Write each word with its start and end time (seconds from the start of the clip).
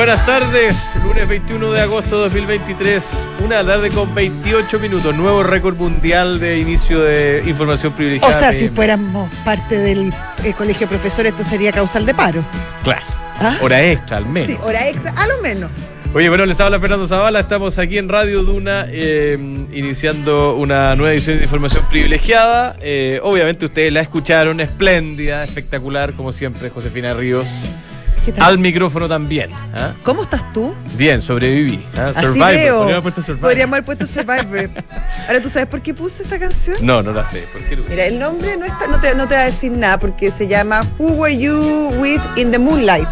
buenas 0.00 0.24
tardes. 0.24 0.96
Lunes 1.04 1.28
21 1.28 1.72
de 1.72 1.80
agosto 1.82 2.16
de 2.16 2.22
2023. 2.22 3.28
Una 3.44 3.62
tarde 3.62 3.90
con 3.90 4.14
28 4.14 4.78
minutos. 4.78 5.14
Nuevo 5.14 5.42
récord 5.42 5.76
mundial 5.76 6.40
de 6.40 6.58
inicio 6.58 7.00
de 7.00 7.42
información 7.46 7.92
O 7.92 7.96
privilegiada. 7.96 8.32
sea, 8.38 8.50
de- 8.50 8.58
si 8.58 8.68
fuéramos 8.70 9.30
parte 9.44 9.76
del 9.76 10.10
eh, 10.42 10.54
colegio 10.56 10.86
de 10.86 10.96
profesores, 10.96 11.32
esto 11.32 11.44
sería 11.44 11.70
causal 11.70 12.06
de 12.06 12.14
paro. 12.14 12.42
Claro. 12.82 13.02
¿Ah? 13.40 13.58
Hora 13.60 13.82
extra, 13.84 14.16
al 14.16 14.24
menos. 14.26 14.48
Sí, 14.50 14.58
hora 14.62 14.88
extra, 14.88 15.10
a 15.14 15.26
lo 15.26 15.36
menos. 15.42 15.70
Oye, 16.14 16.30
bueno, 16.30 16.46
les 16.46 16.58
habla 16.60 16.80
Fernando 16.80 17.06
Zavala. 17.06 17.40
Estamos 17.40 17.78
aquí 17.78 17.98
en 17.98 18.08
Radio 18.08 18.42
Duna 18.42 18.86
eh, 18.88 19.36
iniciando 19.72 20.56
una 20.56 20.96
nueva 20.96 21.12
edición 21.12 21.36
de 21.36 21.44
información 21.44 21.84
privilegiada. 21.90 22.74
Eh, 22.80 23.20
obviamente 23.22 23.66
ustedes 23.66 23.92
la 23.92 24.00
escucharon, 24.00 24.60
espléndida, 24.60 25.44
espectacular, 25.44 26.14
como 26.14 26.32
siempre, 26.32 26.70
Josefina 26.70 27.12
Ríos. 27.12 27.48
¿Qué 28.24 28.32
tal? 28.32 28.44
Al 28.44 28.58
micrófono 28.58 29.08
también. 29.08 29.50
¿ah? 29.74 29.92
¿Cómo 30.02 30.22
estás 30.22 30.52
tú? 30.52 30.74
Bien, 30.96 31.22
sobreviví. 31.22 31.86
¿ah? 31.96 32.12
Así 32.14 32.20
Survivor. 32.26 32.50
veo. 32.50 32.78
Podríamos 32.78 32.92
haber 32.92 33.02
puesto 33.02 33.22
Survivor. 33.22 33.40
Podríamos 33.50 33.72
haber 33.74 33.84
puesto 33.84 34.06
Survivor. 34.06 34.70
Ahora, 35.28 35.40
¿tú 35.42 35.48
sabes 35.50 35.68
por 35.68 35.80
qué 35.82 35.94
puse 35.94 36.22
esta 36.22 36.38
canción? 36.38 36.76
No, 36.82 37.02
no 37.02 37.12
la 37.12 37.24
sé. 37.24 37.46
¿Por 37.52 37.62
qué 37.62 37.76
lo- 37.76 37.84
Mira, 37.84 38.04
el 38.06 38.18
nombre 38.18 38.56
no, 38.56 38.66
está, 38.66 38.86
no, 38.88 39.00
te, 39.00 39.14
no 39.14 39.26
te 39.26 39.34
va 39.34 39.40
a 39.42 39.44
decir 39.46 39.72
nada 39.72 39.98
porque 39.98 40.30
se 40.30 40.46
llama 40.48 40.86
Who 40.98 41.08
Were 41.12 41.36
You 41.38 41.94
With 41.98 42.20
in 42.36 42.50
the 42.50 42.58
Moonlight. 42.58 43.08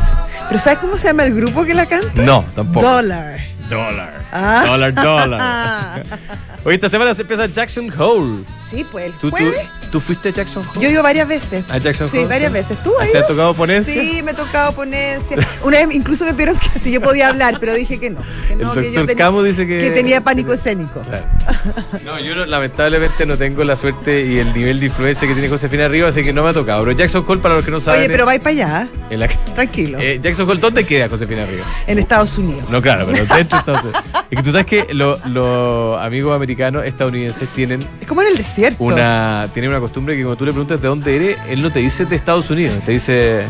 Pero 0.48 0.60
¿sabes 0.60 0.78
cómo 0.78 0.96
se 0.98 1.08
llama 1.08 1.24
el 1.24 1.34
grupo 1.34 1.64
que 1.64 1.74
la 1.74 1.86
canta? 1.86 2.22
No, 2.22 2.44
tampoco. 2.54 2.86
Dollar. 2.86 3.38
Dólar. 3.68 4.26
Ah. 4.32 4.62
Dólar, 4.66 4.94
dólar. 4.94 6.02
Hoy 6.64 6.74
esta 6.74 6.88
semana 6.88 7.14
se 7.14 7.22
empieza 7.22 7.46
Jackson 7.46 7.90
Hole. 7.98 8.44
Sí, 8.68 8.86
pues 8.90 9.06
el 9.06 9.12
¿Tú, 9.14 9.30
tú, 9.30 9.36
jueves. 9.36 9.66
tú 9.90 10.00
fuiste 10.00 10.28
a 10.28 10.32
Jackson 10.32 10.62
Hole? 10.66 10.80
Yo 10.82 10.88
he 10.88 10.92
ido 10.92 11.02
varias 11.02 11.26
veces. 11.26 11.64
¿A 11.70 11.78
Jackson 11.78 12.08
Sí, 12.08 12.18
Hole? 12.18 12.26
varias 12.28 12.52
veces. 12.52 12.82
¿Tú 12.82 12.92
has 13.00 13.10
¿Te 13.10 13.18
ha 13.18 13.26
tocado 13.26 13.54
ponencia? 13.54 13.94
Sí, 14.00 14.22
me 14.22 14.32
ha 14.32 14.34
tocado 14.36 14.72
ponencia. 14.72 15.36
Una 15.62 15.78
vez 15.78 15.88
incluso 15.94 16.24
me 16.26 16.32
pidieron 16.32 16.56
que 16.58 16.78
si 16.78 16.90
yo 16.92 17.00
podía 17.00 17.28
hablar, 17.28 17.56
pero 17.60 17.72
dije 17.74 17.98
que 17.98 18.10
no. 18.10 18.20
Que 18.46 18.56
no, 18.56 18.74
El 18.74 18.80
que 18.82 18.92
yo 18.92 19.06
tenía, 19.06 19.30
dice 19.42 19.66
que... 19.66 19.78
que 19.78 19.90
tenía 19.90 20.20
pánico 20.22 20.52
escénico. 20.52 21.00
Claro. 21.00 21.24
No, 22.04 22.20
yo 22.20 22.34
no- 22.34 22.46
lamentablemente 22.46 23.24
no 23.26 23.36
tengo 23.38 23.64
la 23.64 23.76
suerte 23.76 24.24
y 24.26 24.38
el 24.38 24.52
nivel 24.52 24.80
de 24.80 24.86
influencia 24.86 25.26
que 25.26 25.32
tiene 25.34 25.48
Josefina 25.48 25.86
arriba, 25.86 26.08
así 26.08 26.22
que 26.22 26.32
no 26.32 26.42
me 26.42 26.50
ha 26.50 26.52
tocado. 26.52 26.84
Pero 26.84 26.96
Jackson 26.96 27.24
Hole, 27.26 27.40
para 27.40 27.54
los 27.54 27.64
que 27.64 27.70
no 27.70 27.80
saben... 27.80 28.00
Oye, 28.02 28.10
pero 28.10 28.26
vais 28.26 28.40
para 28.40 28.50
allá, 28.50 28.88
en 29.10 29.20
la- 29.20 29.28
tranquilo. 29.28 29.98
Eh, 30.00 30.18
Jackson 30.22 30.48
Hole, 30.48 30.60
¿dónde 30.60 30.84
queda 30.84 31.08
Josefina 31.08 31.42
arriba? 31.44 31.64
en 31.86 31.98
Estados 31.98 32.36
Unidos. 32.38 32.64
No, 32.70 32.82
claro, 32.82 33.06
pero 33.06 33.18
dentro 33.18 33.36
de 33.36 33.42
Estados 33.42 33.82
Unidos. 33.84 34.02
Es 34.30 34.36
que 34.36 34.42
tú 34.42 34.52
sabes 34.52 34.66
que 34.66 34.92
lo- 34.92 35.18
los 35.26 35.98
amigos 36.00 36.34
americanos 36.36 36.84
estadounidenses 36.84 37.48
tienen 37.50 37.80
Es 38.00 38.06
como 38.06 38.20
en 38.22 38.28
el 38.28 38.36
desierto. 38.36 38.57
Una 38.78 39.48
tienen 39.52 39.70
una 39.70 39.80
costumbre 39.80 40.16
que 40.16 40.22
cuando 40.22 40.36
tú 40.36 40.44
le 40.44 40.52
preguntas 40.52 40.80
de 40.80 40.88
dónde 40.88 41.16
eres, 41.16 41.38
él 41.48 41.62
no 41.62 41.70
te 41.72 41.78
dice 41.80 42.04
de 42.04 42.16
Estados 42.16 42.50
Unidos, 42.50 42.82
te 42.84 42.92
dice 42.92 43.42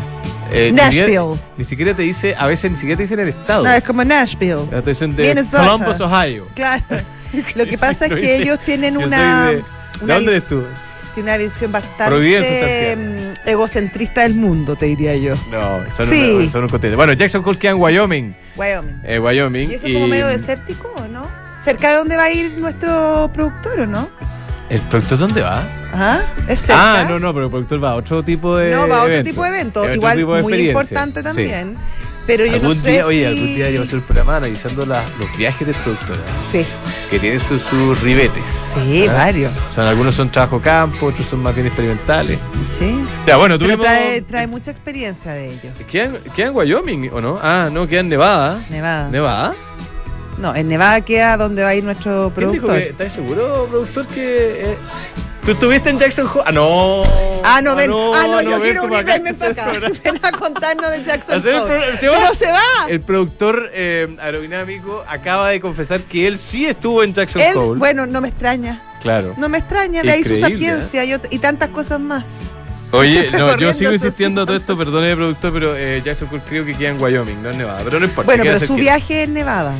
eh, 0.51 0.69
ni 0.71 0.77
Nashville. 0.77 1.39
Ni, 1.57 1.63
siquiera 1.63 1.93
te 1.93 2.01
dice, 2.03 2.35
a 2.37 2.47
veces 2.47 2.71
ni 2.71 2.77
siquiera 2.77 2.97
te 2.97 3.03
dicen 3.03 3.19
el 3.19 3.29
estado. 3.29 3.63
No, 3.63 3.71
es 3.73 3.83
como 3.83 4.03
Nashville. 4.03 4.63
te 4.69 4.81
dicen 4.81 5.15
de 5.15 5.23
Minnesota. 5.27 5.63
Columbus, 5.65 5.99
Ohio. 6.01 6.47
Claro. 6.55 6.83
Lo 7.55 7.65
que 7.67 7.77
pasa 7.77 8.05
es 8.05 8.11
No 8.11 8.17
que 8.17 8.21
dice, 8.23 8.37
ellos 8.43 8.59
tienen 8.65 8.97
una, 8.97 9.51
de- 9.51 9.63
una 10.01 10.13
¿De 10.13 10.13
dónde 10.15 10.31
eres 10.31 10.45
tú? 10.47 10.63
tienen 11.13 11.33
una 11.33 11.37
visión 11.37 11.71
bastante 11.71 12.95
mm, 12.95 13.47
egocentrista 13.49 14.21
del 14.21 14.35
mundo, 14.35 14.75
te 14.75 14.85
diría 14.87 15.15
yo. 15.15 15.35
No, 15.51 15.81
son, 15.95 16.05
Sí. 16.07 16.37
una- 16.41 16.49
son 16.51 16.63
un 16.63 16.69
continente. 16.69 16.95
Bueno, 16.95 17.13
Jackson 17.13 17.41
Hole 17.45 17.57
queda 17.57 17.71
en 17.71 17.77
Wyoming. 17.81 18.35
Wyoming. 18.55 19.01
eh, 19.03 19.19
Wyoming. 19.19 19.69
¿Y 19.71 19.73
eso 19.75 19.87
es 19.87 19.93
como 19.93 20.07
medio 20.07 20.27
desértico 20.27 20.91
o 20.97 21.07
no? 21.07 21.27
¿Cerca 21.57 21.89
de 21.91 21.97
dónde 21.97 22.15
va 22.15 22.23
a 22.23 22.31
ir 22.31 22.57
nuestro 22.57 23.29
productor 23.33 23.81
o 23.81 23.85
no? 23.87 24.09
¿El 24.69 24.81
productor 24.81 25.17
dónde 25.17 25.41
va? 25.41 25.63
¿Ah? 25.93 26.19
¿Es 26.47 26.61
cerca? 26.61 27.01
Ah, 27.01 27.05
no, 27.09 27.19
no, 27.19 27.33
pero 27.33 27.45
el 27.45 27.51
productor 27.51 27.83
va 27.83 27.91
a 27.91 27.95
otro 27.95 28.23
tipo 28.23 28.55
de. 28.57 28.69
No, 28.71 28.87
va 28.87 28.97
a 28.99 29.01
otro 29.01 29.13
evento. 29.15 29.29
tipo 29.31 29.43
de 29.43 29.49
eventos, 29.49 29.83
Es 29.83 29.89
otro 29.89 29.95
igual 29.97 30.17
tipo 30.17 30.35
de 30.35 30.41
muy 30.43 30.53
importante 30.67 31.19
Sí. 31.21 31.23
también. 31.23 31.75
Pero 32.27 32.45
yo 32.45 32.53
algún 32.53 32.69
no 32.69 32.75
sé 32.75 32.91
día, 32.91 32.99
si... 33.01 33.07
oye, 33.07 33.25
algún 33.27 33.55
día 33.55 33.69
yo 33.71 33.79
a 33.79 33.83
hacer 33.83 33.95
un 33.95 34.03
programa 34.03 34.37
analizando 34.37 34.85
la- 34.85 35.03
los 35.17 35.35
viajes 35.35 35.65
del 35.65 35.75
productor, 35.77 36.15
¿eh? 36.15 36.19
Sí, 36.51 36.65
que 37.09 37.17
tienen 37.17 37.39
sus, 37.39 37.63
sus 37.63 37.99
ribetes. 38.03 38.43
sí, 38.75 39.07
¿Ah? 39.09 39.13
varios. 39.13 39.53
Son, 39.73 39.87
algunos 39.87 40.13
son 40.13 40.31
trabajo 40.31 40.61
campo, 40.61 41.07
otros 41.07 41.25
son 41.25 41.41
más 41.41 41.55
bien 41.55 41.65
experimentales. 41.65 42.37
Sí. 42.69 43.03
Ya, 43.25 43.37
bueno, 43.37 43.55
Pero 43.57 43.65
tuvimos. 43.69 43.83
trae, 43.87 44.21
trae 44.21 44.45
mucha 44.45 44.69
experiencia 44.69 45.31
de 45.31 45.47
ellos. 45.53 45.73
¿Quedan, 45.89 46.19
quedan 46.35 46.51
en 46.51 46.55
Wyoming 46.57 47.09
o 47.13 47.19
no? 47.19 47.39
Ah, 47.41 47.69
no, 47.71 47.87
quedan 47.87 48.05
en 48.05 48.09
Nevada. 48.11 48.63
Nevada. 48.69 49.09
¿Nevada? 49.09 49.55
No, 50.39 50.55
en 50.55 50.69
Nevada 50.69 51.01
queda 51.01 51.37
donde 51.37 51.63
va 51.63 51.69
a 51.69 51.75
ir 51.75 51.83
nuestro 51.83 52.31
¿Quién 52.33 52.51
dijo 52.51 52.67
productor. 52.67 52.83
que, 52.83 52.89
¿Estás 52.89 53.13
seguro, 53.13 53.67
productor, 53.69 54.07
que. 54.07 54.71
eh, 54.71 54.77
¿Tú 55.43 55.51
estuviste 55.51 55.89
en 55.89 55.97
Jackson 55.97 56.27
Hole? 56.27 56.43
Ah, 56.45 56.51
no. 56.51 57.03
Ah, 57.43 57.61
no, 57.61 57.75
ven. 57.75 57.91
Ah, 58.13 58.27
no, 58.29 58.41
yo 58.41 58.51
ven 58.51 58.61
quiero 58.61 58.83
unirme 58.83 59.31
hacer 59.31 59.55
para 59.55 59.71
acá. 59.71 59.89
Ven 60.03 60.19
a 60.21 60.31
contarnos 60.31 60.91
de 60.91 61.03
Jackson 61.03 61.41
Hole. 61.41 61.81
Pero 61.99 62.35
se 62.35 62.51
va. 62.51 62.87
El 62.87 63.01
productor 63.01 63.69
eh, 63.73 64.15
aerodinámico 64.21 65.03
acaba 65.07 65.49
de 65.49 65.59
confesar 65.59 66.01
que 66.01 66.27
él 66.27 66.37
sí 66.37 66.65
estuvo 66.65 67.03
en 67.03 67.13
Jackson 67.13 67.41
Él, 67.41 67.57
Hole. 67.57 67.79
bueno, 67.79 68.05
no 68.05 68.21
me 68.21 68.27
extraña. 68.27 68.81
Claro. 69.01 69.33
No 69.37 69.49
me 69.49 69.57
extraña, 69.57 70.03
de 70.03 70.11
ahí 70.11 70.23
su 70.23 70.33
Increíble, 70.33 70.67
¿eh? 70.67 70.81
sapiencia 70.81 71.17
y, 71.31 71.39
tantas 71.39 71.69
cosas 71.69 71.99
más. 71.99 72.41
Oye, 72.91 73.29
no, 73.31 73.57
yo 73.57 73.73
sigo 73.73 73.93
insistiendo 73.93 74.41
a 74.41 74.45
todo 74.45 74.57
esto, 74.57 74.77
perdone, 74.77 75.15
productor, 75.15 75.53
pero 75.53 75.75
eh, 75.75 76.01
Jackson 76.03 76.27
Hole 76.31 76.41
creo 76.47 76.65
que 76.65 76.75
queda 76.75 76.89
en 76.89 77.01
Wyoming, 77.01 77.41
no 77.41 77.49
en 77.49 77.57
Nevada. 77.57 77.81
Pero 77.83 77.99
no 77.99 78.05
importa. 78.05 78.25
Bueno, 78.25 78.43
pero 78.43 78.59
su 78.59 78.75
viaje 78.75 79.23
es 79.23 79.29
Nevada. 79.29 79.73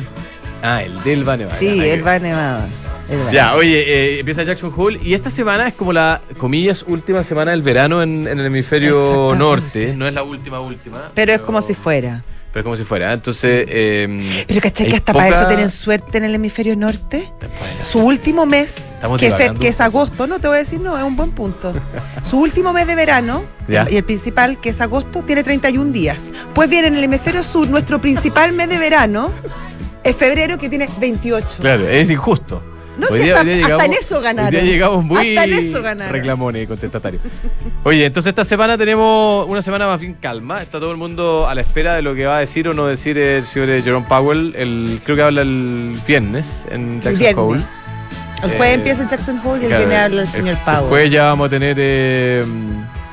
Ah, 0.62 0.82
el 0.82 1.02
del 1.02 1.26
va 1.28 1.32
a 1.34 1.36
Nevada. 1.38 1.56
Sí, 1.58 1.80
él 1.80 2.00
ok. 2.02 2.06
va 2.06 2.18
va. 2.18 3.30
Ya, 3.32 3.54
oye, 3.54 3.80
eh, 4.16 4.18
empieza 4.20 4.42
Jackson 4.42 4.72
Hole 4.76 4.98
y 5.02 5.14
esta 5.14 5.30
semana 5.30 5.68
es 5.68 5.74
como 5.74 5.92
la, 5.92 6.20
comillas, 6.38 6.84
última 6.86 7.22
semana 7.24 7.50
del 7.52 7.62
verano 7.62 8.02
en, 8.02 8.26
en 8.28 8.38
el 8.38 8.46
hemisferio 8.46 9.34
norte. 9.36 9.94
No 9.96 10.06
es 10.06 10.14
la 10.14 10.22
última, 10.22 10.60
última. 10.60 11.10
Pero 11.14 11.32
es 11.32 11.40
como 11.40 11.60
si 11.62 11.74
fuera. 11.74 12.22
Pero 12.52 12.60
es 12.60 12.64
como 12.64 12.76
si 12.76 12.84
fuera. 12.84 13.12
Entonces. 13.12 13.64
eh, 13.68 14.44
Pero 14.48 14.60
¿cachai 14.60 14.88
que 14.88 14.96
hasta 14.96 15.12
poca- 15.12 15.24
para 15.24 15.36
eso 15.38 15.46
tienen 15.46 15.70
suerte 15.70 16.18
en 16.18 16.24
el 16.24 16.34
hemisferio 16.34 16.74
norte? 16.76 17.32
Bueno, 17.38 17.84
Su 17.84 18.00
último 18.00 18.44
mes, 18.44 18.98
que, 19.18 19.26
divagando. 19.26 19.60
que 19.60 19.68
es 19.68 19.80
agosto, 19.80 20.26
no 20.26 20.40
te 20.40 20.48
voy 20.48 20.56
a 20.56 20.60
decir 20.60 20.80
no, 20.80 20.98
es 20.98 21.04
un 21.04 21.14
buen 21.16 21.30
punto. 21.30 21.72
Su 22.24 22.38
último 22.40 22.72
mes 22.72 22.86
de 22.88 22.96
verano, 22.96 23.44
Ya. 23.68 23.86
y 23.88 23.96
el 23.96 24.04
principal, 24.04 24.60
que 24.60 24.70
es 24.70 24.80
agosto, 24.80 25.22
tiene 25.24 25.42
31 25.44 25.92
días. 25.92 26.32
Pues 26.52 26.68
bien, 26.68 26.84
en 26.84 26.96
el 26.96 27.04
hemisferio 27.04 27.44
sur, 27.44 27.68
nuestro 27.68 28.00
principal 28.00 28.52
mes 28.52 28.68
de 28.68 28.78
verano 28.78 29.30
es 30.04 30.16
febrero, 30.16 30.58
que 30.58 30.68
tiene 30.68 30.88
28. 31.00 31.46
Claro, 31.60 31.88
es 31.88 32.10
injusto. 32.10 32.62
No 32.98 33.06
Hoy 33.06 33.18
sé, 33.18 33.24
día- 33.24 33.36
hasta, 33.40 33.50
hasta 33.76 33.84
en 33.86 33.92
eso 33.94 34.20
ganaron. 34.20 34.50
Día 34.50 34.62
llegamos 34.62 35.02
muy 35.04 35.16
Hasta 35.36 35.44
en 35.44 35.52
eso 35.54 35.80
ganaron. 35.80 36.12
reclamones 36.12 36.64
y 36.64 36.66
contestatarios. 36.66 37.22
Oye, 37.84 38.04
entonces 38.04 38.28
esta 38.30 38.44
semana 38.44 38.76
tenemos 38.76 39.46
una 39.48 39.62
semana 39.62 39.86
más 39.86 40.00
bien 40.00 40.14
calma. 40.20 40.60
Está 40.60 40.78
todo 40.80 40.90
el 40.90 40.98
mundo 40.98 41.48
a 41.48 41.54
la 41.54 41.62
espera 41.62 41.94
de 41.94 42.02
lo 42.02 42.14
que 42.14 42.26
va 42.26 42.36
a 42.36 42.40
decir 42.40 42.68
o 42.68 42.74
no 42.74 42.86
decir 42.86 43.16
el 43.16 43.46
señor 43.46 43.68
Jerome 43.82 44.04
Powell. 44.06 44.54
El, 44.54 45.00
creo 45.02 45.16
que 45.16 45.22
habla 45.22 45.40
el 45.42 45.96
viernes 46.06 46.66
en 46.70 46.96
El 46.96 47.00
Jackson 47.00 47.18
viernes. 47.20 47.44
Hole. 47.44 47.62
El 48.42 48.50
jueves 48.56 48.68
Eh, 48.68 48.74
empieza 48.74 49.02
en 49.02 49.08
Jackson 49.08 49.40
Hole 49.44 49.60
y 49.60 49.64
el 49.64 49.68
Claro, 49.68 49.84
viene 49.86 49.96
a 49.96 50.04
hablar 50.04 50.22
el 50.24 50.28
señor 50.28 50.48
el 50.48 50.56
Powell. 50.58 50.88
jueves 50.88 51.10
ya 51.10 51.22
vamos 51.24 51.46
a 51.46 51.50
tener 51.50 51.76
eh, 51.78 52.44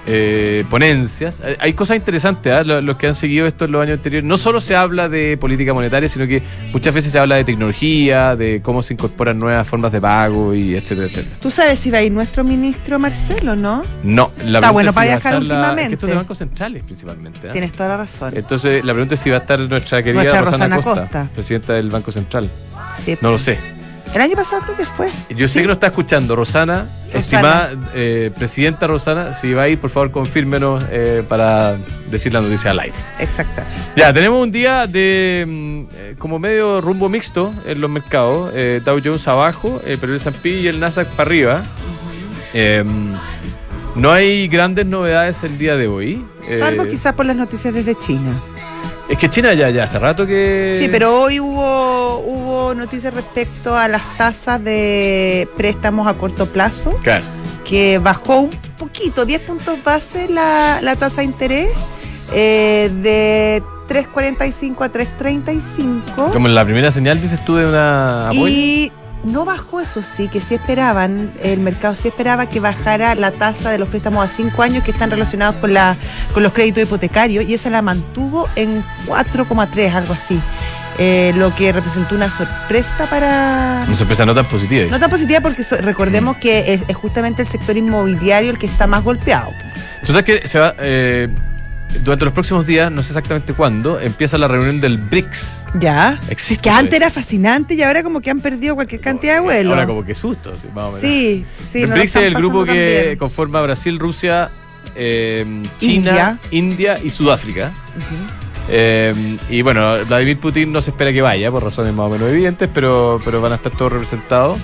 eh, 0.07 0.63
ponencias. 0.69 1.41
Eh, 1.45 1.57
Hay 1.59 1.73
cosas 1.73 1.97
interesantes. 1.97 2.65
Lo- 2.65 2.81
los 2.81 2.97
que 2.97 3.07
han 3.07 3.15
seguido 3.15 3.45
esto 3.45 3.65
en 3.65 3.73
los 3.73 3.81
años 3.83 3.97
anteriores. 3.97 4.27
No 4.27 4.37
solo 4.37 4.59
se 4.59 4.75
habla 4.75 5.09
de 5.09 5.37
política 5.37 5.73
monetaria, 5.73 6.07
sino 6.09 6.25
que 6.27 6.41
muchas 6.71 6.93
veces 6.93 7.11
se 7.11 7.19
habla 7.19 7.35
de 7.35 7.43
tecnología, 7.43 8.35
de 8.35 8.61
cómo 8.63 8.81
se 8.81 8.93
incorporan 8.93 9.37
nuevas 9.37 9.67
formas 9.67 9.91
de 9.91 9.99
pago 10.01 10.53
y 10.53 10.75
etcétera, 10.75 11.07
etcétera. 11.07 11.37
Tú 11.41 11.51
sabes 11.51 11.77
si 11.79 11.91
va 11.91 11.97
a 11.99 12.01
ir 12.03 12.11
nuestro 12.11 12.43
ministro 12.43 12.99
Marcelo, 12.99 13.55
¿no? 13.55 13.83
No, 14.03 14.31
la 14.45 14.59
Está 14.59 14.71
bueno 14.71 14.89
es 14.89 14.95
para 14.95 15.05
si 15.07 15.11
va 15.11 15.13
a 15.13 15.17
viajar 15.17 15.33
estar 15.33 15.43
la- 15.43 15.55
últimamente. 15.55 15.81
es 15.83 15.87
que 15.89 15.93
esto 15.95 16.05
es 16.05 16.09
de 16.11 16.15
bancos 16.15 16.37
centrales 16.37 16.83
principalmente. 16.83 17.49
¿ah? 17.49 17.51
Tienes 17.51 17.71
toda 17.73 17.89
la 17.89 17.97
razón. 17.97 18.33
Entonces, 18.35 18.83
la 18.85 18.93
pregunta 18.93 19.15
es 19.15 19.19
si 19.21 19.29
va 19.29 19.37
a 19.37 19.39
estar 19.39 19.59
nuestra 19.59 20.01
querida 20.01 20.21
Nuestra 20.23 20.41
Rosana, 20.41 20.75
Rosana 20.77 20.81
Costa, 20.81 21.01
Costa. 21.01 21.29
presidenta 21.33 21.73
del 21.73 21.89
Banco 21.89 22.11
Central. 22.11 22.49
Sí. 22.97 23.17
No 23.21 23.31
lo 23.31 23.37
sé. 23.37 23.57
El 24.13 24.21
año 24.21 24.35
pasado 24.35 24.61
creo 24.63 24.77
que 24.77 24.85
fue. 24.85 25.11
Yo 25.29 25.47
sé 25.47 25.55
Sí. 25.55 25.61
que 25.61 25.67
nos 25.67 25.75
está 25.75 25.87
escuchando 25.87 26.35
Rosana, 26.35 26.85
Rosana. 27.13 27.19
estimada 27.19 27.71
eh, 27.93 28.31
presidenta 28.37 28.87
Rosana. 28.87 29.33
Si 29.33 29.53
va 29.53 29.63
a 29.63 29.69
ir, 29.69 29.79
por 29.79 29.89
favor, 29.89 30.11
confírmenos 30.11 30.83
eh, 30.89 31.23
para 31.27 31.77
decir 32.09 32.33
la 32.33 32.41
noticia 32.41 32.71
al 32.71 32.79
aire. 32.79 32.95
Exactamente. 33.19 33.75
Ya, 33.95 34.11
tenemos 34.13 34.41
un 34.41 34.51
día 34.51 34.87
de 34.87 35.45
mm, 35.47 35.81
eh, 35.95 36.15
como 36.17 36.39
medio 36.39 36.81
rumbo 36.81 37.09
mixto 37.09 37.53
en 37.65 37.79
los 37.81 37.89
mercados. 37.89 38.51
Eh, 38.55 38.81
Dow 38.83 38.99
Jones 39.03 39.27
abajo, 39.27 39.81
eh, 39.85 39.97
pero 39.99 40.13
el 40.13 40.17
S&P 40.19 40.49
y 40.49 40.67
el 40.67 40.79
Nasdaq 40.79 41.09
para 41.09 41.27
arriba. 41.27 41.63
Eh, 42.53 42.83
no 43.95 44.11
hay 44.11 44.47
grandes 44.47 44.85
novedades 44.85 45.43
el 45.43 45.57
día 45.57 45.75
de 45.75 45.87
hoy. 45.87 46.25
Salvo 46.59 46.85
quizás 46.85 47.13
por 47.13 47.25
las 47.25 47.35
noticias 47.35 47.73
desde 47.73 47.93
China. 47.95 48.31
Es 49.09 49.17
que 49.17 49.29
China 49.29 49.53
ya, 49.53 49.69
ya 49.69 49.85
hace 49.85 49.99
rato 49.99 50.25
que... 50.25 50.75
Sí, 50.79 50.89
pero 50.89 51.21
hoy 51.21 51.39
hubo, 51.39 52.17
hubo 52.19 52.73
noticias 52.75 53.13
respecto 53.13 53.77
a 53.77 53.87
las 53.87 54.01
tasas 54.17 54.61
de 54.63 55.47
préstamos 55.55 56.07
a 56.07 56.13
corto 56.15 56.45
plazo, 56.47 56.91
Claro. 57.03 57.23
que 57.63 57.99
bajó 57.99 58.39
un 58.39 58.49
poquito, 58.77 59.25
10 59.25 59.41
puntos 59.43 59.81
base 59.83 60.27
la, 60.29 60.79
la 60.81 60.95
tasa 60.97 61.21
de 61.21 61.25
interés, 61.27 61.69
eh, 62.33 62.89
de 63.01 63.63
3.45 63.87 64.83
a 64.83 64.91
3.35. 64.91 66.31
Como 66.33 66.49
la 66.49 66.65
primera 66.65 66.91
señal, 66.91 67.21
dices 67.21 67.43
tú, 67.45 67.55
de 67.55 67.65
una... 67.65 68.27
Y 68.33 68.91
no 69.27 69.45
bajó, 69.45 69.81
eso 69.81 70.01
sí, 70.01 70.27
que 70.27 70.39
sí 70.41 70.55
esperaban, 70.55 71.29
el 71.43 71.59
mercado 71.59 71.93
sí 71.93 72.07
esperaba 72.07 72.47
que 72.47 72.59
bajara 72.59 73.13
la 73.15 73.31
tasa 73.31 73.69
de 73.69 73.77
los 73.77 73.89
préstamos 73.89 74.25
a 74.25 74.27
cinco 74.27 74.63
años 74.63 74.83
que 74.83 74.91
están 74.91 75.11
relacionados 75.11 75.57
con, 75.57 75.73
la, 75.73 75.95
con 76.33 76.41
los 76.43 76.53
créditos 76.53 76.83
hipotecarios 76.83 77.45
y 77.47 77.53
esa 77.53 77.69
la 77.69 77.81
mantuvo 77.81 78.47
en 78.55 78.83
4,3, 79.07 79.93
algo 79.93 80.13
así. 80.13 80.39
Eh, 80.99 81.31
lo 81.35 81.53
que 81.53 81.71
representó 81.71 82.15
una 82.15 82.31
sorpresa 82.31 83.05
para... 83.07 83.83
Una 83.85 83.95
sorpresa 83.95 84.25
no 84.25 84.33
tan 84.33 84.45
positiva. 84.47 84.81
dice. 84.85 84.91
No 84.91 84.99
tan 84.99 85.11
positiva 85.11 85.41
porque 85.41 85.63
so- 85.63 85.77
recordemos 85.77 86.37
Mm. 86.37 86.39
que 86.39 86.73
es, 86.73 86.81
es 86.87 86.95
justamente 86.95 87.43
el 87.43 87.47
sector 87.47 87.77
inmobiliario 87.77 88.49
el 88.49 88.57
que 88.57 88.65
está 88.65 88.87
más 88.87 89.03
golpeado. 89.03 89.51
Tú 90.03 90.07
sabes 90.13 90.23
que 90.23 90.47
se 90.47 90.57
va, 90.57 90.73
eh, 90.79 91.27
durante 92.03 92.25
los 92.25 92.33
próximos 92.33 92.65
días, 92.65 92.91
no 92.91 93.01
sé 93.01 93.09
exactamente 93.09 93.53
cuándo, 93.53 93.99
empieza 93.99 94.37
la 94.37 94.47
reunión 94.47 94.81
del 94.81 94.97
BRICS. 94.97 95.65
Ya. 95.79 96.19
Existe. 96.29 96.63
Que 96.63 96.69
antes 96.69 96.93
era 96.93 97.09
fascinante 97.09 97.75
y 97.75 97.81
ahora 97.81 98.03
como 98.03 98.21
que 98.21 98.29
han 98.29 98.39
perdido 98.39 98.75
cualquier 98.75 99.01
cantidad 99.01 99.35
de 99.35 99.39
vuelos. 99.41 99.73
Ahora 99.73 99.87
como 99.87 100.03
que 100.03 100.15
susto, 100.15 100.55
sí, 100.55 100.67
más 100.73 100.85
o 100.85 100.87
menos. 100.87 100.99
Sí, 100.99 101.45
sí. 101.53 101.83
el 101.83 101.89
no 101.89 101.95
BRICS 101.95 102.15
es 102.15 102.23
el 102.23 102.33
grupo 102.35 102.65
que 102.65 103.15
conforma 103.19 103.61
Brasil, 103.61 103.99
Rusia, 103.99 104.49
eh, 104.95 105.63
China, 105.79 106.39
India. 106.51 106.97
y 107.03 107.09
Sudáfrica. 107.09 107.73
Eh, 108.69 109.37
y 109.49 109.61
bueno, 109.61 110.05
Vladimir 110.05 110.39
Putin 110.39 110.71
no 110.71 110.81
se 110.81 110.91
espera 110.91 111.13
que 111.13 111.21
vaya, 111.21 111.49
por 111.51 111.63
razones 111.63 111.93
más 111.93 112.07
o 112.07 112.09
menos 112.09 112.29
evidentes, 112.29 112.69
pero, 112.73 113.19
pero 113.23 113.41
van 113.41 113.53
a 113.53 113.55
estar 113.55 113.71
todos 113.71 113.93
representados. 113.93 114.59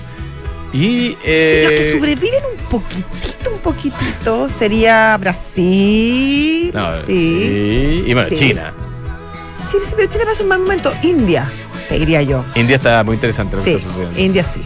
Y. 0.74 0.78
Sí, 0.78 1.18
eh, 1.24 1.60
los 1.64 1.72
que 1.72 1.92
sobreviven 1.92 2.42
un 2.58 2.64
poquitito, 2.68 3.50
un 3.52 3.58
poquitito, 3.60 4.48
sería 4.48 5.16
Brasil. 5.18 6.70
no, 6.74 6.88
sí. 7.06 8.04
Y 8.06 8.12
bueno, 8.12 8.28
Sí. 8.28 8.36
China. 8.36 8.74
Sí, 9.66 9.78
sí, 9.82 9.92
pero 9.96 10.08
Chile 10.10 10.24
pasa 10.26 10.42
un 10.42 10.48
mal 10.50 10.58
momento. 10.60 10.92
India, 11.02 11.50
te 11.88 11.98
diría 11.98 12.20
yo. 12.22 12.44
India 12.54 12.76
está 12.76 13.02
muy 13.04 13.14
interesante 13.14 13.56
lo 13.56 13.62
que 13.62 13.70
Sí, 13.70 13.76
está 13.76 13.88
sucediendo. 13.88 14.20
India 14.20 14.44
sí. 14.44 14.60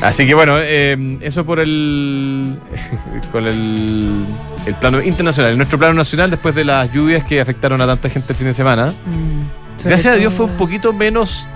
Así 0.00 0.26
que 0.26 0.34
bueno, 0.34 0.56
eh, 0.60 1.18
eso 1.20 1.44
por 1.44 1.60
el 1.60 2.56
con 3.32 3.46
el, 3.46 4.24
el 4.66 4.74
plano 4.76 5.02
internacional. 5.02 5.56
Nuestro 5.56 5.78
plano 5.78 5.94
nacional, 5.94 6.30
después 6.30 6.54
de 6.54 6.64
las 6.64 6.90
lluvias 6.92 7.24
que 7.24 7.40
afectaron 7.40 7.80
a 7.80 7.86
tanta 7.86 8.08
gente 8.08 8.32
el 8.32 8.36
fin 8.38 8.46
de 8.46 8.52
semana, 8.54 8.86
Mm, 9.06 9.86
gracias 9.88 10.14
a 10.14 10.16
Dios 10.16 10.32
fue 10.34 10.46
un 10.46 10.52
poquito 10.56 10.92
menos. 10.92 11.46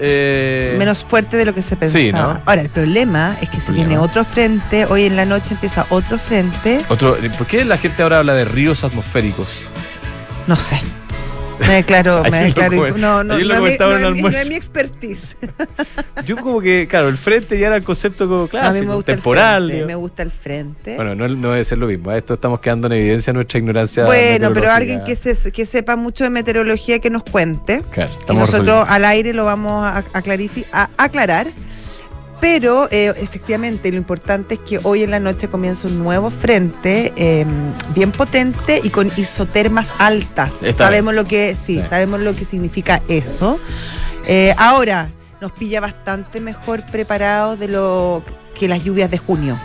Eh, 0.00 0.76
menos 0.78 1.04
fuerte 1.04 1.36
de 1.36 1.44
lo 1.44 1.54
que 1.54 1.62
se 1.62 1.76
pensaba. 1.76 2.02
Sí, 2.02 2.12
¿no? 2.12 2.42
Ahora, 2.46 2.62
el 2.62 2.68
problema 2.70 3.36
es 3.40 3.50
que 3.50 3.60
se 3.60 3.72
viene 3.72 3.98
otro 3.98 4.24
frente, 4.24 4.86
hoy 4.86 5.04
en 5.04 5.16
la 5.16 5.26
noche 5.26 5.54
empieza 5.54 5.86
otro 5.90 6.18
frente, 6.18 6.84
Otro, 6.88 7.16
¿Por 7.36 7.46
qué 7.46 7.64
la 7.64 7.76
gente 7.78 8.02
ahora 8.02 8.18
habla 8.18 8.34
de 8.34 8.44
ríos 8.44 8.82
atmosféricos? 8.84 9.70
no 10.46 10.56
sé. 10.56 10.80
Me 11.60 11.74
declaro, 11.74 12.22
me 12.24 12.52
comen- 12.54 12.96
no, 12.96 13.22
no, 13.22 13.24
no, 13.24 13.34
es 13.34 13.40
mi- 13.40 13.54
comentaban 13.56 14.02
no 14.02 14.28
es 14.28 14.48
mi- 14.48 14.54
expertise. 14.54 15.36
Yo 16.26 16.36
como 16.36 16.60
que, 16.60 16.86
claro, 16.88 17.08
el 17.08 17.16
frente 17.18 17.58
ya 17.58 17.68
era 17.68 17.76
el 17.76 17.82
concepto 17.84 18.26
como 18.28 18.40
a 18.40 18.44
mí 18.44 18.48
clásico, 18.48 18.86
me 18.86 18.94
gusta 18.94 19.12
temporal. 19.12 19.64
el 19.64 19.70
frente, 19.70 19.86
me 19.86 19.94
gusta 19.94 20.22
el 20.22 20.30
frente. 20.30 20.96
Bueno, 20.96 21.14
no, 21.14 21.28
no 21.28 21.50
debe 21.52 21.64
ser 21.64 21.78
lo 21.78 21.86
mismo. 21.86 22.12
Esto 22.12 22.34
estamos 22.34 22.60
quedando 22.60 22.86
en 22.88 22.94
evidencia 22.94 23.32
nuestra 23.32 23.58
ignorancia. 23.58 24.04
Bueno, 24.04 24.52
pero 24.52 24.70
alguien 24.70 25.02
que, 25.04 25.16
se- 25.16 25.50
que 25.52 25.66
sepa 25.66 25.96
mucho 25.96 26.24
de 26.24 26.30
meteorología 26.30 26.98
que 26.98 27.10
nos 27.10 27.22
cuente. 27.24 27.82
Claro, 27.90 28.10
Y 28.28 28.34
nosotros 28.34 28.50
resolviendo. 28.66 28.84
al 28.88 29.04
aire 29.04 29.32
lo 29.34 29.44
vamos 29.44 29.84
a, 29.84 29.98
a 29.98 30.22
a 30.72 30.88
aclarar. 30.98 31.48
Pero 32.40 32.88
eh, 32.90 33.12
efectivamente 33.18 33.90
lo 33.92 33.98
importante 33.98 34.54
es 34.54 34.60
que 34.60 34.80
hoy 34.82 35.02
en 35.02 35.10
la 35.10 35.20
noche 35.20 35.48
comienza 35.48 35.86
un 35.88 35.98
nuevo 35.98 36.30
frente 36.30 37.12
eh, 37.16 37.44
bien 37.94 38.12
potente 38.12 38.80
y 38.82 38.88
con 38.90 39.12
isotermas 39.16 39.92
altas. 39.98 40.60
Sabemos 40.76 41.14
lo 41.14 41.24
que 41.26 41.54
sí, 41.54 41.76
Sí. 41.76 41.84
sabemos 41.88 42.20
lo 42.20 42.34
que 42.34 42.44
significa 42.46 43.02
eso. 43.08 43.60
Eh, 44.26 44.54
ahora 44.56 45.10
nos 45.40 45.52
pilla 45.52 45.80
bastante 45.80 46.40
mejor 46.40 46.82
preparados 46.90 47.58
de 47.58 47.68
lo 47.68 48.22
que 48.58 48.68
las 48.68 48.82
lluvias 48.84 49.10
de 49.10 49.18
junio. 49.18 49.58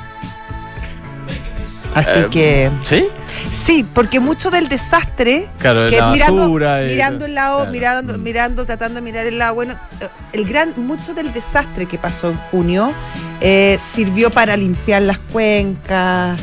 Así 1.94 2.10
Eh, 2.13 2.28
que 2.30 2.71
¿Sí? 2.83 3.07
Sí, 3.51 3.85
porque 3.93 4.19
mucho 4.19 4.51
del 4.51 4.67
desastre 4.67 5.47
Claro, 5.59 5.89
que 5.89 5.97
la 5.97 6.11
mirando, 6.11 6.41
basura. 6.43 6.79
mirando 6.87 7.25
el 7.25 7.35
lado, 7.35 7.57
claro. 7.57 7.71
mirando, 7.71 8.17
Mm. 8.17 8.23
mirando, 8.23 8.65
tratando 8.65 8.95
de 8.95 9.01
mirar 9.01 9.27
el 9.27 9.37
lado. 9.37 9.55
Bueno, 9.55 9.73
eh, 10.01 10.07
el 10.33 10.45
gran, 10.45 10.73
mucho 10.77 11.13
del 11.13 11.31
desastre 11.33 11.85
que 11.85 11.97
pasó 11.97 12.29
en 12.29 12.37
junio 12.51 12.91
eh, 13.41 13.77
sirvió 13.79 14.29
para 14.31 14.55
limpiar 14.57 15.01
las 15.01 15.17
cuencas, 15.17 16.39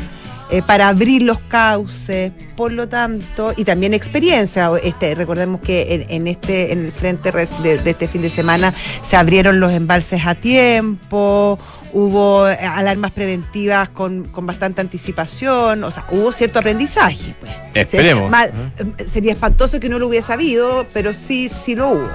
eh, 0.51 0.61
para 0.61 0.87
abrir 0.89 1.23
los 1.23 1.39
cauces, 1.39 2.31
por 2.55 2.71
lo 2.71 2.87
tanto, 2.87 3.53
y 3.57 3.63
también 3.65 3.93
experiencia. 3.95 4.69
Este, 4.83 5.15
recordemos 5.15 5.61
que 5.61 5.95
en, 5.95 6.05
en 6.09 6.27
este, 6.27 6.71
en 6.71 6.85
el 6.85 6.91
frente 6.91 7.31
de, 7.31 7.77
de 7.79 7.89
este 7.89 8.07
fin 8.07 8.21
de 8.21 8.29
semana 8.29 8.73
se 9.01 9.15
abrieron 9.15 9.59
los 9.59 9.71
embalses 9.71 10.25
a 10.25 10.35
tiempo. 10.35 11.57
Hubo 11.93 12.49
eh, 12.49 12.55
alarmas 12.55 13.11
preventivas 13.11 13.89
con, 13.89 14.23
con 14.25 14.45
bastante 14.47 14.81
anticipación, 14.81 15.83
o 15.83 15.91
sea, 15.91 16.05
hubo 16.09 16.31
cierto 16.31 16.59
aprendizaje. 16.59 17.35
Pues. 17.39 17.51
Esperemos. 17.75 18.31
Mal- 18.31 18.51
Ajá. 18.51 18.85
eh, 18.97 19.05
sería 19.07 19.33
espantoso 19.33 19.79
que 19.79 19.89
no 19.89 19.99
lo 19.99 20.07
hubiese 20.07 20.33
habido, 20.33 20.87
pero 20.93 21.13
sí, 21.13 21.49
sí 21.49 21.75
lo 21.75 21.89
hubo. 21.89 22.09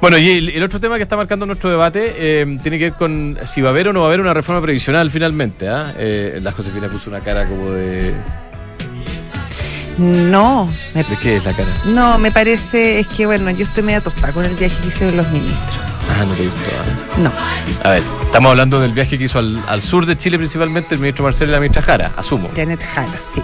Bueno, 0.00 0.18
y 0.18 0.30
el, 0.30 0.48
el 0.48 0.62
otro 0.64 0.80
tema 0.80 0.96
que 0.96 1.04
está 1.04 1.16
marcando 1.16 1.46
nuestro 1.46 1.70
debate 1.70 2.14
eh, 2.16 2.58
tiene 2.62 2.76
que 2.78 2.84
ver 2.90 2.94
con 2.94 3.38
si 3.44 3.60
va 3.60 3.68
a 3.68 3.72
haber 3.72 3.86
o 3.88 3.92
no 3.92 4.00
va 4.00 4.06
a 4.06 4.08
haber 4.08 4.20
una 4.20 4.34
reforma 4.34 4.60
previsional 4.60 5.10
finalmente. 5.12 5.68
¿ah? 5.68 5.94
Eh, 5.96 6.40
la 6.42 6.50
Josefina 6.50 6.88
puso 6.88 7.08
una 7.08 7.20
cara 7.20 7.46
como 7.46 7.70
de. 7.70 8.12
No, 9.98 10.66
me, 10.94 11.04
¿De 11.04 11.16
qué 11.16 11.36
es 11.36 11.44
la 11.44 11.54
cara? 11.54 11.68
no, 11.86 12.18
me 12.18 12.32
parece, 12.32 12.98
es 13.00 13.06
que 13.08 13.26
bueno, 13.26 13.50
yo 13.50 13.64
estoy 13.64 13.82
media 13.82 14.00
tostada 14.00 14.32
con 14.32 14.44
el 14.44 14.54
viaje 14.54 14.76
que 14.80 14.88
hicieron 14.88 15.16
los 15.16 15.28
ministros. 15.30 15.76
Ah, 16.10 16.24
no 16.26 16.34
te 16.34 16.44
gustó. 16.44 16.70
¿ah? 16.70 17.18
No, 17.18 17.32
A 17.84 17.90
ver, 17.92 18.02
estamos 18.24 18.50
hablando 18.50 18.80
del 18.80 18.92
viaje 18.92 19.18
que 19.18 19.24
hizo 19.24 19.38
al, 19.38 19.62
al 19.68 19.82
sur 19.82 20.06
de 20.06 20.16
Chile, 20.16 20.38
principalmente 20.38 20.94
el 20.94 21.00
ministro 21.00 21.24
Marcelo 21.24 21.50
y 21.50 21.54
la 21.54 21.60
ministra 21.60 21.82
Jara, 21.82 22.10
asumo. 22.16 22.50
Janet 22.56 22.80
Jara, 22.82 23.12
sí. 23.18 23.42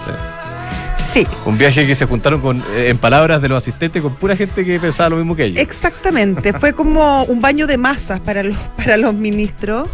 Sí, 1.11 1.25
Un 1.45 1.57
viaje 1.57 1.87
que 1.87 1.95
se 1.95 2.05
juntaron 2.05 2.39
con, 2.39 2.59
eh, 2.75 2.89
en 2.89 2.97
palabras 2.99 3.41
de 3.41 3.49
los 3.49 3.57
asistentes 3.63 3.99
con 4.01 4.13
pura 4.15 4.35
gente 4.35 4.63
que 4.63 4.79
pensaba 4.79 5.09
lo 5.09 5.15
mismo 5.15 5.35
que 5.35 5.45
ellos. 5.45 5.59
exactamente. 5.59 6.53
Fue 6.53 6.73
como 6.73 7.23
un 7.23 7.41
baño 7.41 7.65
de 7.65 7.77
masas 7.79 8.19
para 8.19 8.43
los, 8.43 8.55
para 8.77 8.95
los 8.97 9.13
ministros. 9.15 9.87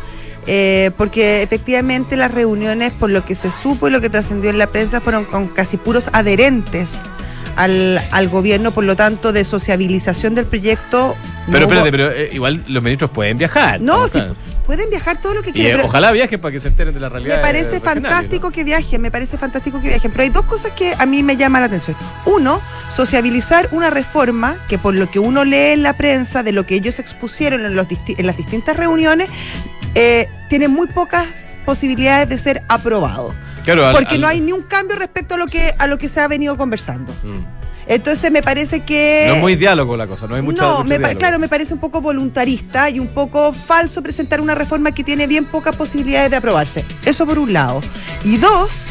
Eh, 0.48 0.92
porque 0.98 1.42
efectivamente 1.44 2.16
las 2.18 2.32
reuniones, 2.32 2.92
por 2.94 3.10
lo 3.10 3.26
que 3.26 3.36
se 3.36 3.52
supo 3.52 3.88
y 3.88 3.92
lo 3.92 4.02
que 4.02 4.10
trascendió 4.10 4.50
en 4.50 4.58
la 4.58 4.68
prensa, 4.68 5.02
fueron 5.02 5.26
con 5.26 5.48
casi 5.48 5.78
puros 5.78 6.10
adherentes 6.14 7.02
al, 7.56 8.04
al 8.12 8.28
gobierno, 8.30 8.72
por 8.72 8.84
lo 8.84 8.96
tanto, 8.96 9.32
de 9.32 9.46
sociabilización 9.46 10.36
del 10.36 10.46
proyecto. 10.46 11.16
no 11.48 11.54
Pero 11.54 11.66
hubo- 11.68 11.74
espérate, 11.74 11.92
pero 11.92 12.12
eh, 12.12 12.30
igual 12.34 12.64
los 12.68 12.84
ministros 12.84 13.12
pueden 13.12 13.38
viajar. 13.38 13.80
No, 13.82 13.94
¿cómo 13.94 14.08
sí, 14.10 14.18
están? 14.18 14.36
pueden 14.66 14.90
viajar 14.90 15.22
todo 15.22 15.36
lo 15.36 15.42
que 15.42 15.52
quieran. 15.54 15.72
eh, 15.72 15.76
pero- 15.78 15.88
ojalá 15.88 16.12
viajen 16.12 16.42
para 16.42 16.52
que 16.52 16.60
se 16.60 16.68
enteren 16.68 16.94
de 16.94 17.00
la 17.00 17.08
realidad. 17.08 17.38
Me 17.38 17.42
parece 17.42 17.80
fantástico 17.80 18.48
¿no? 18.48 18.52
que 18.52 18.64
viajen, 18.66 19.00
me 19.02 19.10
parece 19.12 19.38
fantástico 19.38 19.80
que 19.82 19.88
viajen, 19.88 20.12
pero 20.12 20.24
hay 20.24 20.30
dos 20.30 20.44
cosas 20.46 20.72
que 20.72 20.94
a 20.98 21.06
mí 21.06 21.24
me 21.24 21.38
llaman 21.38 21.62
la 21.62 21.68
atención. 21.68 21.96
Uno, 22.26 22.60
sociabilizar 22.90 23.70
una 23.72 23.90
reforma 23.90 24.58
que 24.68 24.78
por 24.78 24.94
lo 24.96 25.10
que 25.10 25.20
uno 25.20 25.46
lee 25.46 25.74
en 25.74 25.84
la 25.84 25.94
prensa, 25.94 26.44
de 26.44 26.52
lo 26.52 26.66
que 26.66 26.76
ellos 26.76 27.00
expusieron 27.00 27.66
en, 27.66 27.76
los 27.76 27.88
disti- 27.88 28.16
en 28.18 28.26
las 28.28 28.36
distintas 28.36 28.76
reuniones, 28.76 29.30
eh, 29.96 30.28
tiene 30.50 30.68
muy 30.68 30.88
pocas 30.88 31.56
posibilidades 31.66 32.30
de 32.30 32.38
ser 32.38 32.64
aprobado. 32.70 33.34
Claro, 33.64 33.88
al- 33.88 33.96
Porque 33.96 34.16
al- 34.16 34.22
no 34.22 34.28
hay 34.28 34.42
ni 34.42 34.52
un 34.52 34.62
cambio 34.64 34.96
respecto 34.96 35.36
a 35.36 35.38
lo 35.38 35.48
que, 35.48 35.74
a 35.78 35.88
lo 35.88 35.98
que 35.98 36.08
se 36.10 36.20
ha 36.22 36.28
venido 36.28 36.56
conversando. 36.58 37.12
Mm. 37.24 37.56
Entonces 37.88 38.32
me 38.32 38.42
parece 38.42 38.80
que... 38.84 39.26
No 39.28 39.36
es 39.36 39.42
muy 39.42 39.56
diálogo 39.56 39.96
la 39.96 40.08
cosa, 40.08 40.26
no 40.28 40.34
hay 40.36 40.42
mucho. 40.42 40.62
no, 40.64 40.72
mucho 40.78 40.84
me 40.86 40.96
pa- 40.96 41.00
diálogo. 41.10 41.20
claro, 41.20 41.40
me 41.40 41.48
parece 41.48 41.74
un 41.74 41.80
poco 41.80 42.02
voluntarista 42.02 42.90
y 42.90 43.00
un 43.00 43.10
poco 43.10 43.54
falso 43.54 44.02
presentar 44.02 44.42
una 44.42 44.56
reforma 44.56 44.92
que 44.92 45.04
tiene 45.04 45.28
bien 45.28 45.46
pocas 45.46 45.76
posibilidades 45.76 46.32
de 46.32 46.38
aprobarse. 46.38 46.84
Eso 47.06 47.26
por 47.28 47.38
un 47.38 47.54
lado. 47.54 47.82
Y 48.24 48.38
dos, 48.38 48.88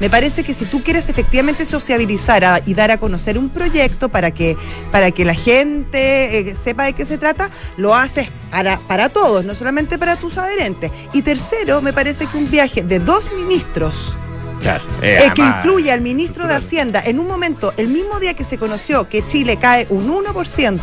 me 0.00 0.10
parece 0.10 0.44
que 0.44 0.52
si 0.54 0.64
tú 0.66 0.82
quieres 0.82 1.08
efectivamente 1.08 1.64
sociabilizar 1.64 2.44
a- 2.44 2.60
y 2.66 2.74
dar 2.74 2.90
a 2.90 2.98
conocer 2.98 3.38
un 3.38 3.48
proyecto 3.48 4.08
para 4.08 4.30
que, 4.30 4.56
para 4.92 5.10
que 5.10 5.24
la 5.24 5.34
gente 5.34 6.38
eh, 6.38 6.54
sepa 6.54 6.84
de 6.84 6.92
qué 6.92 7.04
se 7.04 7.18
trata, 7.18 7.50
lo 7.76 7.94
haces 7.94 8.28
para, 8.50 8.78
para 8.78 9.08
todos, 9.08 9.44
no 9.44 9.54
solamente 9.54 9.98
para 9.98 10.16
tus 10.16 10.38
adherentes. 10.38 10.90
Y 11.12 11.22
tercero, 11.22 11.80
me 11.82 11.92
parece 11.92 12.26
que 12.26 12.36
un 12.36 12.50
viaje 12.50 12.82
de 12.82 12.98
dos 12.98 13.30
ministros 13.32 14.16
Claro, 14.60 14.84
eh, 15.02 15.18
eh, 15.26 15.30
que 15.34 15.42
incluye 15.42 15.92
al 15.92 16.00
ministro 16.00 16.46
de. 16.46 16.54
Hacienda 16.54 17.02
en 17.04 17.18
un 17.20 17.26
momento, 17.26 17.74
el 17.76 17.88
mismo 17.88 18.18
día 18.18 18.32
que 18.34 18.42
se 18.42 18.56
conoció 18.56 19.06
que 19.08 19.24
Chile 19.26 19.58
cae 19.58 19.86
un 19.90 20.08
1% 20.08 20.80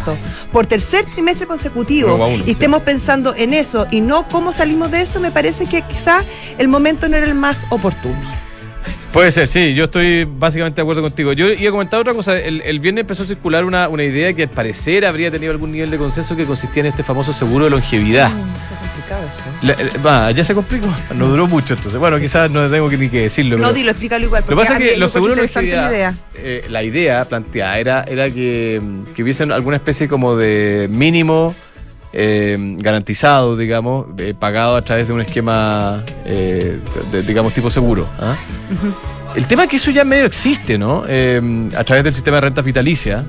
por 0.52 0.68
tercer 0.68 1.06
trimestre 1.06 1.48
consecutivo, 1.48 2.16
1,1, 2.16 2.42
y 2.42 2.44
sí. 2.46 2.52
estemos 2.52 2.84
pensando 2.84 3.34
en 3.36 3.54
eso 3.56 3.88
y 3.90 4.02
no 4.02 4.28
cómo 4.28 4.54
salimos 4.54 4.92
de 4.92 5.02
eso, 5.02 5.20
me 5.20 5.32
parece 5.32 5.66
que 5.66 5.82
quizás 5.82 6.24
el 6.60 6.68
momento 6.68 7.10
no 7.10 7.18
era 7.18 7.26
el 7.26 7.34
más 7.34 7.66
oportuno. 7.72 8.43
Puede 9.14 9.32
ser, 9.32 9.48
sí, 9.48 9.76
yo 9.76 9.84
estoy 9.84 10.24
básicamente 10.26 10.78
de 10.78 10.82
acuerdo 10.82 11.04
contigo. 11.04 11.34
Yo 11.34 11.48
iba 11.52 11.70
a 11.70 11.72
comentar 11.72 12.00
otra 12.00 12.16
cosa. 12.16 12.36
El, 12.40 12.62
el 12.62 12.80
viernes 12.80 13.02
empezó 13.02 13.22
a 13.22 13.26
circular 13.28 13.64
una, 13.64 13.88
una 13.88 14.04
idea 14.04 14.34
que 14.34 14.44
al 14.44 14.50
parecer 14.50 15.06
habría 15.06 15.30
tenido 15.30 15.52
algún 15.52 15.72
nivel 15.72 15.92
de 15.92 16.00
consenso 16.00 16.36
que 16.36 16.46
consistía 16.46 16.82
en 16.82 16.88
este 16.88 17.04
famoso 17.04 17.32
seguro 17.32 17.66
de 17.66 17.70
longevidad. 17.72 18.32
Está 18.32 18.80
complicado 18.80 19.28
eso. 19.28 20.02
La- 20.02 20.30
eh, 20.32 20.34
ya 20.34 20.44
se 20.44 20.56
complicó. 20.56 20.88
No 21.14 21.28
duró 21.28 21.46
mucho 21.46 21.76
entonces. 21.76 22.00
Bueno, 22.00 22.20
quizás 22.20 22.50
no 22.50 22.68
tengo 22.72 22.90
que 22.90 22.98
ni 22.98 23.08
que 23.10 23.22
decirlo. 23.22 23.58
No, 23.58 23.66
pero- 23.66 23.74
dilo, 23.74 23.92
explícalo 23.92 24.26
igual. 24.26 24.42
Lo 24.44 24.50
que 24.50 24.56
pasa 24.56 24.78
es 24.80 24.92
que 24.94 24.98
los 24.98 25.12
seguros 25.12 25.36
de 25.36 25.44
longevidad, 25.44 25.84
la 25.92 25.96
idea. 25.96 26.14
eh, 26.34 26.66
la 26.70 26.82
idea 26.82 27.26
planteada 27.26 27.78
era, 27.78 28.04
era 28.08 28.32
que, 28.32 28.82
que 29.16 29.22
hubiesen 29.22 29.52
alguna 29.52 29.76
especie 29.76 30.08
como 30.08 30.36
de 30.36 30.88
mínimo 30.90 31.54
eh, 32.14 32.58
garantizado, 32.78 33.58
digamos, 33.58 34.06
eh, 34.20 34.34
pagado 34.38 34.76
a 34.76 34.82
través 34.84 35.08
de 35.08 35.14
un 35.14 35.22
esquema, 35.22 36.04
eh, 36.26 36.80
de- 37.12 37.24
digamos, 37.24 37.54
tipo 37.54 37.70
seguro. 37.70 38.08
¿ah? 38.20 38.36
El 39.36 39.48
tema 39.48 39.64
es 39.64 39.70
que 39.72 39.76
eso 39.78 39.90
ya 39.92 40.04
medio 40.04 40.26
existe, 40.26 40.78
¿no? 40.78 41.04
A 41.06 41.84
través 41.84 42.04
del 42.04 42.14
sistema 42.14 42.38
de 42.38 42.42
rentas 42.42 42.64
vitalicias. 42.66 43.24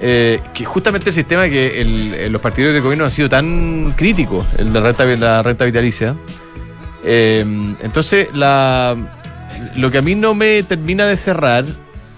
eh, 0.00 0.38
que 0.54 0.64
justamente 0.64 1.10
el 1.10 1.14
sistema 1.14 1.48
que 1.48 1.80
el- 1.80 2.30
los 2.32 2.40
partidos 2.40 2.72
de 2.72 2.78
gobierno 2.80 3.04
han 3.04 3.10
sido 3.10 3.28
tan 3.28 3.92
críticos, 3.96 4.46
el 4.56 4.72
de 4.72 4.78
renta, 4.78 5.04
la 5.04 5.42
renta 5.42 5.64
vitalicia. 5.64 6.14
Eh, 7.04 7.44
entonces, 7.82 8.28
la, 8.32 8.94
lo 9.74 9.90
que 9.90 9.98
a 9.98 10.02
mí 10.02 10.14
no 10.14 10.34
me 10.34 10.62
termina 10.62 11.06
de 11.06 11.16
cerrar 11.16 11.64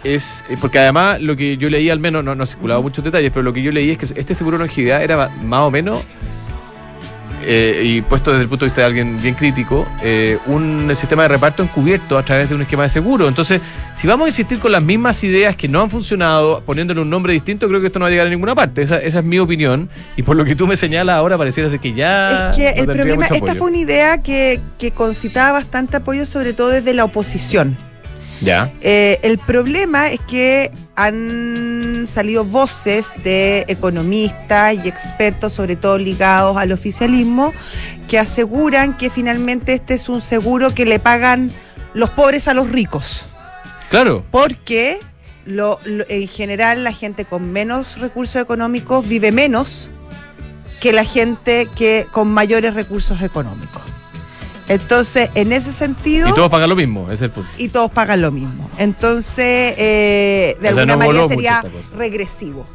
es, 0.04 0.44
eh, 0.48 0.56
porque 0.60 0.78
además 0.78 1.20
lo 1.20 1.36
que 1.36 1.56
yo 1.56 1.68
leí, 1.70 1.90
al 1.90 2.00
menos, 2.00 2.24
no, 2.24 2.34
no 2.34 2.44
he 2.44 2.46
circulado 2.46 2.82
muchos 2.82 3.04
detalles, 3.04 3.30
pero 3.30 3.42
lo 3.42 3.52
que 3.52 3.62
yo 3.62 3.72
leí 3.72 3.90
es 3.90 3.98
que 3.98 4.06
este 4.06 4.34
seguro 4.34 4.58
de 4.58 4.64
longevidad 4.64 5.02
era 5.02 5.28
más 5.42 5.60
o 5.60 5.70
menos, 5.70 6.02
eh, 7.42 7.82
y 7.84 8.02
puesto 8.02 8.32
desde 8.32 8.42
el 8.42 8.48
punto 8.48 8.64
de 8.64 8.68
vista 8.68 8.82
de 8.82 8.86
alguien 8.86 9.20
bien 9.20 9.34
crítico, 9.34 9.86
eh, 10.02 10.38
un 10.46 10.90
sistema 10.94 11.22
de 11.22 11.28
reparto 11.28 11.62
encubierto 11.62 12.18
a 12.18 12.22
través 12.22 12.48
de 12.48 12.54
un 12.54 12.62
esquema 12.62 12.82
de 12.82 12.90
seguro. 12.90 13.28
Entonces, 13.28 13.60
si 13.94 14.06
vamos 14.06 14.26
a 14.26 14.28
insistir 14.28 14.58
con 14.58 14.72
las 14.72 14.82
mismas 14.82 15.22
ideas 15.24 15.56
que 15.56 15.66
no 15.66 15.80
han 15.80 15.90
funcionado, 15.90 16.62
poniéndole 16.66 17.00
un 17.00 17.08
nombre 17.08 17.32
distinto, 17.32 17.66
creo 17.68 17.80
que 17.80 17.86
esto 17.86 17.98
no 17.98 18.04
va 18.04 18.08
a 18.08 18.10
llegar 18.10 18.26
a 18.26 18.30
ninguna 18.30 18.54
parte. 18.54 18.82
Esa, 18.82 18.98
esa 18.98 19.20
es 19.20 19.24
mi 19.24 19.38
opinión. 19.38 19.88
Y 20.16 20.22
por 20.22 20.36
lo 20.36 20.44
que 20.44 20.54
tú 20.54 20.66
me 20.66 20.76
señalas 20.76 21.16
ahora, 21.16 21.38
pareciera 21.38 21.70
ser 21.70 21.80
que 21.80 21.94
ya. 21.94 22.50
es 22.50 22.56
que 22.56 22.74
no 22.74 22.92
el 22.92 22.98
problema, 22.98 23.26
esta 23.26 23.54
fue 23.54 23.68
una 23.68 23.78
idea 23.78 24.22
que, 24.22 24.60
que 24.78 24.90
concitaba 24.90 25.52
bastante 25.52 25.96
apoyo, 25.96 26.26
sobre 26.26 26.52
todo 26.52 26.68
desde 26.68 26.92
la 26.92 27.04
oposición. 27.04 27.76
Ya. 28.40 28.70
Eh, 28.80 29.18
el 29.22 29.38
problema 29.38 30.08
es 30.08 30.20
que 30.20 30.70
han 30.96 32.06
salido 32.06 32.44
voces 32.44 33.12
de 33.22 33.64
economistas 33.68 34.74
y 34.82 34.88
expertos, 34.88 35.52
sobre 35.52 35.76
todo 35.76 35.98
ligados 35.98 36.56
al 36.56 36.72
oficialismo, 36.72 37.52
que 38.08 38.18
aseguran 38.18 38.96
que 38.96 39.10
finalmente 39.10 39.74
este 39.74 39.94
es 39.94 40.08
un 40.08 40.20
seguro 40.20 40.74
que 40.74 40.84
le 40.86 40.98
pagan 40.98 41.50
los 41.94 42.10
pobres 42.10 42.48
a 42.48 42.54
los 42.54 42.70
ricos. 42.70 43.24
Claro. 43.90 44.24
Porque 44.30 44.98
lo- 45.44 45.78
lo- 45.84 46.04
en 46.08 46.28
general 46.28 46.84
la 46.84 46.92
gente 46.92 47.24
con 47.24 47.50
menos 47.52 47.98
recursos 47.98 48.40
económicos 48.40 49.06
vive 49.06 49.32
menos 49.32 49.90
que 50.80 50.92
la 50.92 51.04
gente 51.04 51.68
que 51.76 52.06
con 52.10 52.28
mayores 52.32 52.74
recursos 52.74 53.20
económicos. 53.22 53.82
Entonces, 54.70 55.28
en 55.34 55.52
ese 55.52 55.72
sentido 55.72 56.28
Y 56.28 56.32
todos 56.32 56.50
pagan 56.50 56.70
lo 56.70 56.76
mismo, 56.76 57.04
ese 57.06 57.14
es 57.14 57.22
el 57.22 57.30
punto. 57.32 57.50
y 57.58 57.68
todos 57.68 57.90
pagan 57.90 58.22
lo 58.22 58.30
mismo. 58.30 58.70
Entonces, 58.78 59.74
eh, 59.76 60.56
de 60.60 60.68
O 60.70 60.72
sea, 60.74 60.82
alguna 60.82 60.96
no 60.96 60.98
manera 61.12 61.28
sería 61.28 61.64
regresivo. 61.96 62.66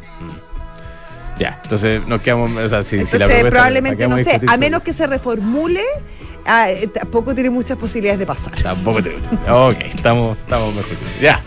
Ya, 1.40 1.60
entonces 1.64 2.06
nos 2.08 2.22
quedamos. 2.22 2.52
O 2.52 2.70
sea, 2.70 2.82
si, 2.82 2.90
si 2.90 2.96
Entonces, 2.98 3.20
la 3.20 3.26
propuesta- 3.28 3.50
probablemente, 3.50 4.08
no 4.08 4.18
sé, 4.18 4.40
a 4.48 4.58
menos 4.58 4.82
que 4.84 4.94
se 4.94 5.06
reformule, 5.08 5.82
ah, 6.46 6.70
eh, 6.70 6.88
tampoco 6.88 7.34
tiene 7.34 7.50
muchas 7.50 7.78
posibilidades 7.78 8.20
de 8.20 8.26
pasar. 8.26 8.54
Tampoco 8.62 9.02
te 9.02 9.10
Ok, 9.50 9.76
estamos, 9.94 10.38
estamos 10.38 10.74
mejor. 10.76 10.92
Ya. 11.22 11.42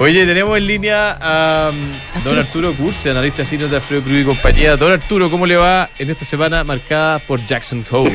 Oye, 0.00 0.26
tenemos 0.26 0.56
en 0.58 0.66
línea 0.66 1.16
a 1.20 1.70
um, 1.70 2.24
don 2.24 2.38
Arturo 2.38 2.72
Kurz, 2.72 3.06
analista 3.06 3.42
de 3.42 3.46
cine 3.46 3.68
de 3.68 3.76
Alfredo 3.76 4.02
Cruz 4.02 4.16
y 4.16 4.24
compañía. 4.24 4.76
Don 4.76 4.90
Arturo, 4.90 5.30
¿cómo 5.30 5.46
le 5.46 5.56
va 5.56 5.88
en 5.98 6.10
esta 6.10 6.24
semana 6.24 6.64
marcada 6.64 7.18
por 7.20 7.38
Jackson 7.40 7.84
Hole? 7.90 8.12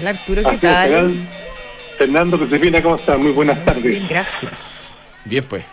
Hola 0.00 0.10
Arturo, 0.10 0.42
¿qué 0.42 0.48
Así 0.48 0.58
tal? 0.58 0.88
Fernando, 0.88 1.14
Fernando 1.98 2.38
Josefina, 2.38 2.82
¿cómo 2.82 2.96
estás? 2.96 3.18
Muy 3.18 3.32
buenas 3.32 3.62
tardes. 3.64 3.84
Bien, 3.84 4.06
gracias. 4.08 4.94
Bien, 5.24 5.44
pues. 5.48 5.64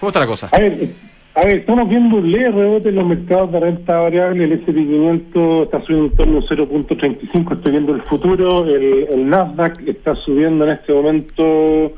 ¿Cómo 0.00 0.10
está 0.10 0.20
la 0.20 0.26
cosa? 0.26 0.48
A 0.52 0.58
ver, 0.58 0.90
a 1.34 1.44
ver, 1.44 1.58
estamos 1.58 1.88
viendo 1.88 2.16
un 2.16 2.32
leve 2.32 2.50
rebote 2.50 2.88
en 2.88 2.94
los 2.96 3.06
mercados 3.06 3.52
de 3.52 3.60
renta 3.60 3.98
variable. 3.98 4.44
El 4.44 4.52
S&P 4.52 4.72
500 4.72 5.64
está 5.64 5.82
subiendo 5.82 6.06
en 6.06 6.16
torno 6.16 6.38
a 6.38 6.42
0.35. 6.42 7.56
Estoy 7.56 7.72
viendo 7.72 7.94
el 7.94 8.02
futuro. 8.02 8.64
El, 8.64 9.06
el 9.10 9.28
Nasdaq 9.28 9.86
está 9.86 10.14
subiendo 10.16 10.64
en 10.64 10.72
este 10.72 10.92
momento, 10.92 11.92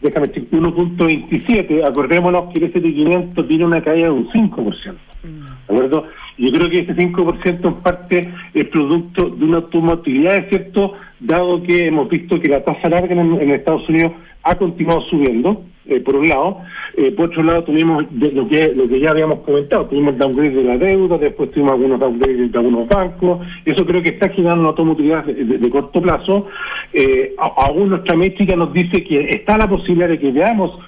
déjame 0.00 0.28
decir, 0.28 0.48
1.27. 0.50 1.84
Acordémonos 1.86 2.52
que 2.52 2.58
el 2.58 2.64
S&P 2.70 2.94
500 2.94 3.48
tiene 3.48 3.64
una 3.64 3.82
caída 3.82 4.06
de 4.06 4.12
un 4.12 4.28
5%. 4.30 4.94
¿De 5.22 5.74
acuerdo? 5.74 6.04
Yo 6.38 6.52
creo 6.52 6.68
que 6.68 6.80
ese 6.80 6.94
5% 6.94 7.64
en 7.66 7.74
parte 7.76 8.32
es 8.54 8.64
producto 8.66 9.30
de 9.30 9.44
una 9.44 9.56
automatividad, 9.58 10.36
¿es 10.36 10.48
cierto? 10.50 10.92
Dado 11.18 11.62
que 11.62 11.86
hemos 11.86 12.08
visto 12.08 12.38
que 12.40 12.48
la 12.48 12.62
tasa 12.62 12.88
larga 12.88 13.14
en 13.14 13.50
Estados 13.50 13.88
Unidos 13.88 14.12
ha 14.42 14.54
continuado 14.56 15.00
subiendo, 15.02 15.62
eh, 15.88 16.00
por 16.00 16.16
un 16.16 16.28
lado. 16.28 16.58
Eh, 16.96 17.12
por 17.12 17.26
otro 17.26 17.42
lado, 17.42 17.64
tuvimos 17.64 18.04
lo 18.12 18.48
que 18.48 18.72
lo 18.74 18.88
que 18.88 19.00
ya 19.00 19.10
habíamos 19.10 19.40
comentado, 19.40 19.86
tuvimos 19.86 20.14
el 20.14 20.18
downgrade 20.18 20.50
de 20.54 20.62
la 20.64 20.78
deuda, 20.78 21.18
después 21.18 21.50
tuvimos 21.50 21.72
algunos 21.72 22.00
downgrades 22.00 22.50
de 22.52 22.58
algunos 22.58 22.88
bancos. 22.88 23.46
Eso 23.64 23.84
creo 23.86 24.02
que 24.02 24.10
está 24.10 24.28
generando 24.30 24.60
una 24.60 24.68
automotricidad 24.70 25.24
de, 25.24 25.34
de- 25.44 25.70
corto 25.70 26.00
plazo. 26.00 26.46
Eh, 26.92 27.34
aún 27.38 27.90
nuestra 27.90 28.16
métrica 28.16 28.56
nos 28.56 28.72
dice 28.72 29.04
que 29.04 29.20
está 29.30 29.58
la 29.58 29.68
posibilidad 29.68 30.08
de 30.08 30.18
que 30.18 30.32
veamos 30.32 30.78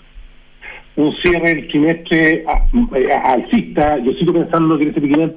un 0.96 1.12
cierre 1.22 1.54
del 1.54 1.68
trimestre 1.68 2.44
a- 2.48 2.96
eh, 2.96 3.12
alcista. 3.12 3.98
Yo 3.98 4.12
sigo 4.14 4.32
pensando 4.32 4.76
que 4.78 4.84
el 4.84 4.90
S&P 4.90 5.36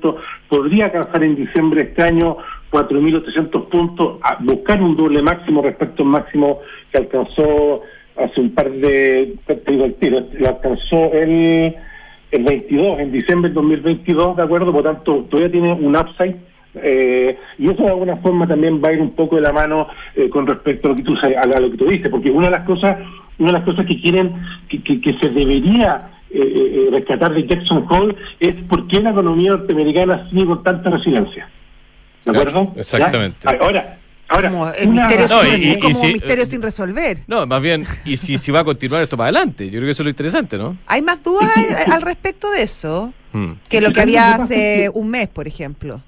podría 0.49 0.85
alcanzar 0.85 1.23
en 1.23 1.35
diciembre 1.35 1.83
de 1.83 1.89
este 1.89 2.01
año 2.03 2.37
4.800 2.71 3.65
puntos, 3.69 4.17
a 4.23 4.37
buscar 4.41 4.81
un 4.81 4.95
doble 4.95 5.21
máximo 5.21 5.61
respecto 5.61 6.03
al 6.03 6.09
máximo 6.09 6.59
que 6.91 6.97
alcanzó 6.99 7.81
hace 8.23 8.41
un 8.41 8.51
par 8.53 8.69
de, 8.71 9.35
te 9.45 9.71
digo 9.71 9.85
el 9.85 9.95
tiro, 9.95 10.21
lo 10.39 10.47
alcanzó 10.47 11.11
el, 11.13 11.75
el 12.31 12.43
22, 12.43 12.99
en 12.99 13.11
diciembre 13.11 13.49
del 13.49 13.55
2022, 13.55 14.37
¿de 14.37 14.43
acuerdo? 14.43 14.71
Por 14.71 14.83
tanto, 14.83 15.25
todavía 15.29 15.51
tiene 15.51 15.73
un 15.73 15.95
upside. 15.95 16.35
eh, 16.75 17.37
y 17.57 17.69
eso 17.69 17.83
de 17.83 17.89
alguna 17.89 18.17
forma 18.17 18.47
también 18.47 18.81
va 18.83 18.89
a 18.89 18.93
ir 18.93 19.01
un 19.01 19.11
poco 19.11 19.35
de 19.35 19.41
la 19.41 19.51
mano 19.51 19.87
eh, 20.15 20.29
con 20.29 20.47
respecto 20.47 20.87
a 20.87 20.91
lo 20.91 20.97
que 20.97 21.03
tú 21.03 21.15
a 21.15 21.59
lo 21.59 21.71
que 21.71 21.77
tú 21.77 21.85
dices, 21.87 22.09
porque 22.09 22.31
una 22.31 22.45
de 22.47 22.51
las 22.51 22.65
cosas, 22.65 22.97
una 23.39 23.49
de 23.51 23.57
las 23.59 23.63
cosas 23.63 23.85
que 23.85 23.99
quieren 23.99 24.33
que, 24.69 24.81
que, 24.81 25.01
que 25.01 25.13
se 25.19 25.29
debería 25.29 26.09
eh, 26.33 26.39
eh, 26.39 26.89
rescatar 26.91 27.33
de 27.33 27.45
Jackson 27.45 27.85
Hole 27.89 28.15
es 28.39 28.55
por 28.69 28.87
qué 28.87 29.01
la 29.01 29.09
economía 29.09 29.51
norteamericana 29.51 30.29
sigue 30.29 30.45
con 30.45 30.63
tanta 30.63 30.89
resiliencia. 30.89 31.49
¿De 32.23 32.31
acuerdo? 32.31 32.71
exactamente. 32.77 33.37
¿Ya? 33.43 33.57
Ahora, 33.59 33.97
ahora 34.31 34.49
Como 34.49 34.69
el 34.71 34.87
una- 34.89 35.07
misterio, 35.07 35.27
No, 35.27 35.41
sin, 35.41 35.49
y- 35.49 35.69
es 35.71 35.75
y 35.75 35.79
como 35.79 36.01
si- 36.01 36.13
misterio 36.13 36.43
eh, 36.43 36.47
sin 36.47 36.61
resolver. 36.61 37.17
No, 37.27 37.45
más 37.45 37.61
bien, 37.61 37.85
y 38.05 38.17
si, 38.17 38.37
si 38.37 38.51
va 38.51 38.61
a 38.61 38.63
continuar 38.63 39.03
esto 39.03 39.17
para 39.17 39.25
adelante. 39.29 39.65
Yo 39.65 39.71
creo 39.73 39.83
que 39.85 39.91
eso 39.91 40.03
es 40.03 40.05
lo 40.05 40.09
interesante, 40.11 40.57
¿no? 40.57 40.77
¿Hay 40.87 41.01
más 41.01 41.23
dudas 41.23 41.51
al- 41.87 42.01
respecto 42.01 42.49
de 42.51 42.63
eso 42.63 43.13
Hmm. 43.33 43.53
que 43.69 43.79
lo 43.79 43.89
que 43.91 44.01
¿Sabes 44.01 44.17
había 44.17 44.35
hace 44.35 44.89
un 44.93 45.09
mes, 45.09 45.27
por 45.29 45.47
ejemplo? 45.47 46.01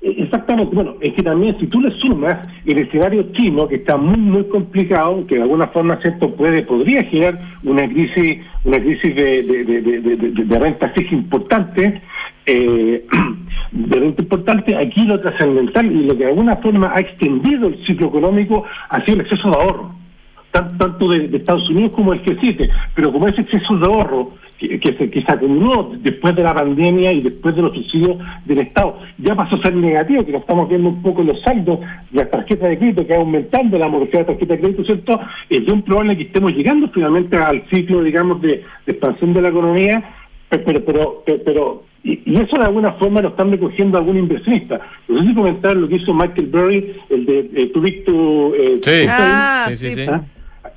Exactamente, 0.00 0.76
bueno, 0.76 0.94
es 1.00 1.12
que 1.14 1.24
también 1.24 1.58
si 1.58 1.66
tú 1.66 1.80
le 1.80 1.90
sumas 1.98 2.36
el 2.64 2.78
escenario 2.78 3.32
chino, 3.32 3.66
que 3.66 3.76
está 3.76 3.96
muy, 3.96 4.16
muy 4.16 4.44
complicado, 4.44 5.26
que 5.26 5.34
de 5.34 5.42
alguna 5.42 5.66
forma, 5.68 6.00
¿cierto?, 6.00 6.34
puede, 6.36 6.62
podría 6.62 7.02
generar 7.04 7.40
una 7.64 7.88
crisis, 7.88 8.38
una 8.64 8.78
crisis 8.78 9.16
de, 9.16 9.42
de, 9.42 9.64
de, 9.64 10.00
de, 10.44 10.58
renta 10.58 10.90
fija 10.90 11.14
importante, 11.14 12.00
eh, 12.46 13.06
de 13.72 14.00
renta 14.00 14.22
importante, 14.22 14.76
aquí 14.76 15.02
lo 15.02 15.20
trascendental 15.20 15.86
y 15.90 16.04
lo 16.04 16.16
que 16.16 16.24
de 16.24 16.30
alguna 16.30 16.56
forma 16.58 16.92
ha 16.94 17.00
extendido 17.00 17.66
el 17.66 17.84
ciclo 17.84 18.06
económico 18.06 18.64
ha 18.90 19.04
sido 19.04 19.14
el 19.14 19.20
exceso 19.22 19.50
de 19.50 19.56
ahorro 19.56 20.07
tanto 20.52 21.08
de, 21.08 21.28
de 21.28 21.36
Estados 21.38 21.68
Unidos 21.70 21.92
como 21.94 22.12
el 22.12 22.22
G7, 22.24 22.68
pero 22.94 23.12
como 23.12 23.28
ese 23.28 23.42
exceso 23.42 23.76
de 23.76 23.86
ahorro 23.86 24.32
que, 24.58 24.80
que 24.80 24.92
se, 24.94 25.08
que 25.10 25.22
se 25.22 25.30
acumuló 25.32 25.92
después 26.00 26.34
de 26.34 26.42
la 26.42 26.52
pandemia 26.54 27.12
y 27.12 27.20
después 27.20 27.54
de 27.54 27.62
los 27.62 27.72
subsidios 27.74 28.16
del 28.44 28.58
Estado, 28.58 28.98
ya 29.18 29.36
pasó 29.36 29.54
a 29.56 29.62
ser 29.62 29.76
negativo, 29.76 30.24
que 30.26 30.32
lo 30.32 30.38
estamos 30.38 30.68
viendo 30.68 30.88
un 30.88 31.00
poco 31.02 31.20
en 31.20 31.28
los 31.28 31.40
saldos 31.42 31.78
de 32.10 32.22
las 32.22 32.30
tarjetas 32.30 32.68
de 32.70 32.78
crédito, 32.78 33.06
que 33.06 33.12
va 33.12 33.20
aumentando 33.20 33.78
la 33.78 33.88
morosidad 33.88 34.20
de 34.20 34.24
tarjeta 34.34 34.54
de 34.54 34.60
crédito, 34.60 34.84
¿cierto? 34.84 35.20
Es 35.48 35.64
bien 35.64 35.82
probable 35.82 36.16
que 36.16 36.24
estemos 36.24 36.52
llegando 36.54 36.88
finalmente 36.92 37.36
al 37.36 37.62
ciclo, 37.70 38.02
digamos, 38.02 38.40
de, 38.42 38.48
de 38.48 38.92
expansión 38.92 39.32
de 39.34 39.42
la 39.42 39.48
economía, 39.50 40.02
pe- 40.48 40.58
pero, 40.58 40.84
pero, 40.84 41.22
pe- 41.24 41.38
pero, 41.44 41.84
y, 42.02 42.20
y 42.24 42.40
eso 42.40 42.56
de 42.58 42.64
alguna 42.64 42.92
forma 42.94 43.20
lo 43.20 43.28
están 43.28 43.52
recogiendo 43.52 43.96
algún 43.98 44.18
inversionista. 44.18 44.80
No 45.06 45.20
sé 45.22 45.28
si 45.28 45.34
comentar 45.34 45.76
lo 45.76 45.88
que 45.88 45.96
hizo 45.96 46.12
Michael 46.12 46.46
Burry, 46.48 46.94
el 47.10 47.26
de 47.26 47.38
eh, 47.54 47.72
Big 47.76 48.04
to, 48.06 48.54
eh, 48.56 48.80
Sí. 48.82 49.06
to 49.06 49.12
Ah, 49.12 49.64
sí, 49.68 49.74
sí, 49.74 49.88
sí. 49.90 49.94
sí. 49.94 50.06
¿ah? 50.10 50.22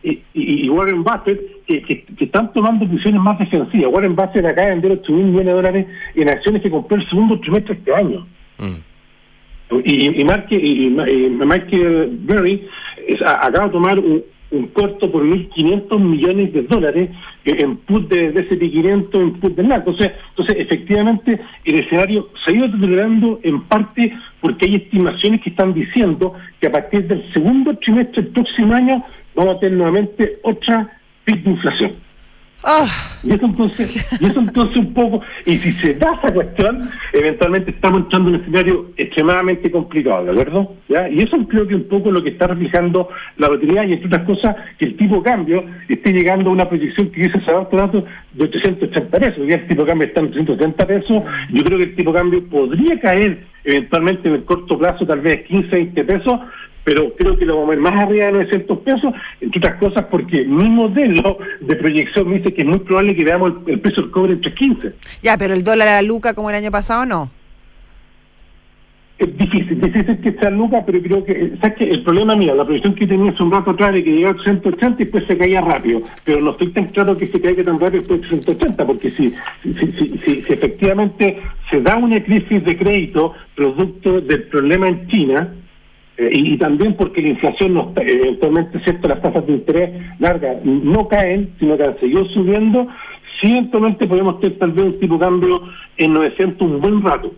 Y, 0.04 0.20
y- 0.34 0.70
Warren 0.70 1.04
Buffett, 1.04 1.40
que, 1.66 1.82
que- 1.84 2.04
que 2.04 2.26
están 2.26 2.52
tomando 2.54 2.86
decisiones 2.86 3.22
más 3.22 3.38
defensivas. 3.40 3.92
Warren 3.94 4.16
Buffett 4.16 4.46
acaba 4.46 4.68
de 4.68 4.74
vender 4.76 4.92
8 4.94 5.12
mil 5.14 5.26
millones 5.26 5.46
de 5.48 5.52
dólares 5.54 5.88
en 6.16 6.30
acciones 6.30 6.62
que 6.62 6.70
compró 6.72 6.98
el 6.98 7.08
segundo 7.10 7.40
trimestre 7.40 7.76
de 7.76 7.80
este 7.80 7.96
año. 7.96 8.26
Hmm. 8.58 8.78
Y, 9.86 10.22
y, 10.22 10.26
Marque- 10.26 10.60
y- 10.62 10.90
Michael 10.90 12.20
Berry 12.24 12.68
acaba 13.26 13.66
de 13.68 13.72
tomar 13.72 14.00
un, 14.00 14.22
un 14.52 14.68
corto 14.68 15.10
por 15.10 15.24
1.500 15.24 15.98
millones 16.00 16.52
de 16.52 16.64
dólares 16.64 17.10
en 17.46 17.78
put 17.78 18.10
de, 18.10 18.32
de 18.34 18.42
ese 18.42 18.60
500 18.60 19.22
en 19.22 19.34
put 19.40 19.56
del 19.56 19.70
NAC. 19.70 19.80
Entonces, 19.88 20.12
entonces, 20.32 20.56
efectivamente, 20.60 21.40
el 21.64 21.76
escenario 21.80 22.28
se 22.44 22.52
ha 22.52 22.56
ido 22.56 22.68
deteriorando 22.68 23.40
en 23.44 23.62
parte 23.62 24.14
porque 24.42 24.66
hay 24.68 24.76
estimaciones 24.76 25.40
que 25.42 25.52
están 25.52 25.74
diciendo 25.74 26.34
que 26.60 26.68
a 26.68 26.72
partir 26.74 27.08
del 27.08 27.24
segundo 27.32 27.74
trimestre 27.78 28.24
del 28.24 28.34
próximo 28.34 28.74
año 28.76 29.04
vamos 29.36 29.56
a 29.56 29.60
tener 29.60 29.78
nuevamente 29.78 30.40
otra 30.44 31.00
pic 31.26 31.44
de 31.44 31.52
inflación. 31.52 31.92
Ah. 32.64 32.86
Y 33.24 33.34
eso 33.34 33.46
entonces, 33.46 34.22
y 34.22 34.26
eso 34.26 34.40
entonces 34.40 34.78
un 34.78 34.94
poco, 34.94 35.22
y 35.46 35.58
si 35.58 35.72
se 35.74 35.94
da 35.96 36.14
esa 36.16 36.34
cuestión, 36.34 36.80
eventualmente 37.14 37.72
estamos 37.72 38.02
entrando 38.02 38.30
en 38.30 38.36
un 38.36 38.42
escenario 38.42 38.92
extremadamente 38.98 39.70
complicado, 39.70 40.26
¿de 40.26 40.32
acuerdo? 40.32 40.76
¿Ya? 40.90 41.08
Y 41.08 41.22
eso 41.22 41.38
creo 41.48 41.68
que 41.68 41.76
un 41.76 41.88
poco 41.88 42.12
lo 42.12 42.24
que 42.24 42.30
está 42.30 42.48
reflejando 42.48 43.10
la 43.38 43.48
volatilidad 43.48 43.88
y 43.88 43.94
entre 43.94 44.08
otras 44.08 44.24
cosas 44.26 44.56
que 44.78 44.86
el 44.86 44.98
tipo 44.98 45.18
de 45.18 45.24
cambio 45.24 45.64
esté 45.88 46.14
llegando 46.14 46.50
a 46.50 46.54
una 46.54 46.70
proyección 46.70 47.12
que 47.12 47.22
dice 47.22 47.40
se 47.46 47.52
dato 47.52 48.06
de 48.34 48.44
880 48.44 49.20
pesos, 49.20 49.48
ya 49.48 49.56
el 49.56 49.68
tipo 49.68 49.84
de 49.84 49.90
cambio 49.90 50.08
está 50.08 50.22
en 50.22 50.28
870 50.28 50.88
pesos, 50.88 51.24
yo 51.52 51.64
creo 51.64 51.78
que 51.78 51.84
el 51.84 51.96
tipo 51.96 52.12
de 52.12 52.18
cambio 52.18 52.50
podría 52.50 53.00
caer 53.00 53.44
eventualmente 53.64 54.28
en 54.28 54.36
el 54.36 54.46
corto 54.46 54.78
plazo 54.78 55.06
tal 55.06 55.22
vez 55.22 55.44
15, 55.44 55.70
20 55.70 56.04
pesos, 56.06 56.40
pero 56.84 57.14
creo 57.16 57.38
que 57.38 57.46
lo 57.46 57.56
vamos 57.56 57.70
a 57.70 57.72
ver 57.72 57.80
más 57.80 57.96
arriba 57.96 58.26
de 58.26 58.32
900 58.34 58.78
pesos, 58.80 59.14
entre 59.40 59.60
otras 59.60 59.80
cosas 59.80 60.06
porque 60.10 60.44
mi 60.46 60.70
modelo 60.70 61.38
de 61.60 61.76
proyección 61.76 62.30
me 62.30 62.38
dice 62.38 62.54
que 62.54 62.62
es 62.62 62.68
muy 62.68 62.80
probable 62.80 63.16
que 63.16 63.24
veamos 63.24 63.54
el, 63.68 63.80
precio 63.80 64.04
del 64.04 64.12
cobre 64.12 64.34
entre 64.34 64.54
15. 64.54 64.94
Ya, 65.22 65.38
pero 65.38 65.54
el 65.54 65.64
dólar 65.64 65.88
a 65.88 65.96
la 65.96 66.02
luca 66.02 66.34
como 66.34 66.50
el 66.50 66.56
año 66.56 66.72
pasado, 66.72 67.06
no. 67.06 67.32
Es 69.20 69.38
difícil, 69.38 69.80
difícil 69.80 70.20
que 70.20 70.32
sea 70.34 70.50
luca, 70.50 70.84
pero 70.84 71.00
creo 71.00 71.24
que, 71.24 71.54
¿sabes 71.62 71.78
qué? 71.78 71.92
El 71.92 72.02
problema 72.02 72.36
mío, 72.36 72.56
la 72.56 72.66
proyección 72.66 72.96
que 72.96 73.06
tenía 73.06 73.32
hace 73.32 73.44
un 73.44 73.52
rato 73.52 73.70
atrás 73.70 73.94
de 73.94 74.04
que 74.04 74.14
llegaba 74.14 74.40
a 74.40 74.44
180 74.44 74.96
y 75.00 75.06
después 75.06 75.28
se 75.28 75.38
caía 75.38 75.62
rápido, 75.62 76.02
pero 76.24 76.42
no 76.42 76.52
estoy 76.52 76.70
tan 76.70 76.86
claro 76.86 77.16
que 77.16 77.28
se 77.28 77.40
caiga 77.40 77.64
tan 77.64 77.80
rápido 77.80 78.00
después 78.00 78.22
de 78.22 78.28
180, 78.30 78.84
porque 78.88 79.12
si, 79.12 79.30
si, 79.62 79.74
si, 79.74 80.18
si, 80.26 80.44
efectivamente 80.52 81.40
se 81.70 81.82
da 81.82 81.98
una 81.98 82.24
crisis 82.24 82.64
de 82.66 82.76
crédito 82.76 83.34
producto 83.54 84.22
del 84.22 84.42
problema 84.46 84.88
en 84.88 85.08
China, 85.08 85.54
eh, 86.22 86.30
y, 86.32 86.58
también 86.58 86.96
porque 86.96 87.22
la 87.22 87.30
inflación 87.30 87.74
no 87.74 87.90
está, 87.90 88.01
eventualmente 88.01 88.80
cierto 88.84 89.08
las 89.08 89.22
tasas 89.22 89.46
de 89.48 89.54
interés 89.54 90.20
largas 90.20 90.58
no 90.63 91.08
caen 91.08 91.54
sino 91.60 91.78
que 91.78 91.84
han 91.84 92.00
seguido 92.00 92.25
subiendo. 92.30 92.88
Sí 93.42 93.50
eventualmente 93.51 94.06
podemos 94.06 94.40
tener 94.40 94.60
tal 94.60 94.72
vez 94.72 94.86
un 94.86 95.00
tipo 95.00 95.16
de 95.16 95.20
cambio 95.20 95.63
en 95.98 96.13
900 96.13 96.62
un 96.62 96.80
buen 96.80 97.01
rato. 97.01 97.34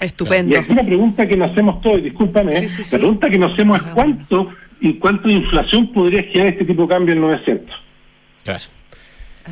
Estupendo. 0.00 0.56
Y 0.56 0.58
aquí 0.58 0.74
la 0.74 0.82
pregunta 0.82 1.28
que 1.28 1.36
nos 1.36 1.52
hacemos 1.52 1.80
todos 1.80 2.02
discúlpame 2.02 2.52
la 2.52 2.98
pregunta 2.98 3.30
que 3.30 3.38
nos 3.38 3.52
hacemos 3.52 3.80
es 3.80 3.92
cuánto 3.92 4.48
y 4.80 4.94
cuánto 4.94 5.28
de 5.28 5.34
inflación 5.34 5.92
podría 5.92 6.24
generar 6.24 6.54
este 6.54 6.64
tipo 6.64 6.82
de 6.82 6.88
cambio 6.88 7.14
en 7.14 7.20
900 7.20 7.76
claro 8.44 8.64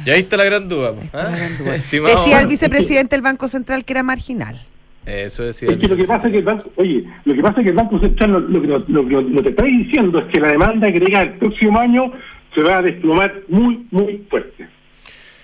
y 0.07 0.11
ahí 0.11 0.21
está 0.21 0.37
la 0.37 0.45
gran 0.45 0.69
duda. 0.69 0.93
¿ah? 1.13 1.29
Decía 1.91 2.41
el 2.41 2.47
vicepresidente 2.47 3.17
del 3.17 3.23
Banco 3.23 3.49
Central 3.49 3.85
que 3.85 3.93
era 3.93 4.03
marginal. 4.03 4.61
Eso 5.07 5.45
decía. 5.45 5.71
Es 5.71 5.79
que 5.79 5.89
lo 5.89 5.97
que 5.97 6.05
pasa 6.05 6.27
es 6.27 6.33
que 6.33 6.39
el 6.39 6.45
banco, 6.45 6.71
oye, 6.77 7.05
lo 7.25 7.35
que 7.35 7.43
pasa 7.43 7.61
es 7.61 7.65
que 7.65 7.71
el 7.71 7.77
Banco 7.77 7.99
Central 8.01 8.47
lo, 8.49 8.61
que 9.09 9.13
lo, 9.23 9.43
te 9.43 9.49
está 9.49 9.65
diciendo 9.65 10.19
es 10.19 10.27
que 10.27 10.41
la 10.41 10.49
demanda 10.49 10.93
que 10.93 11.01
llega 11.01 11.23
el 11.23 11.33
próximo 11.35 11.79
año 11.79 12.13
se 12.55 12.63
va 12.63 12.79
a 12.79 12.83
desplomar 12.83 13.35
muy, 13.49 13.87
muy 13.91 14.25
fuerte. 14.29 14.69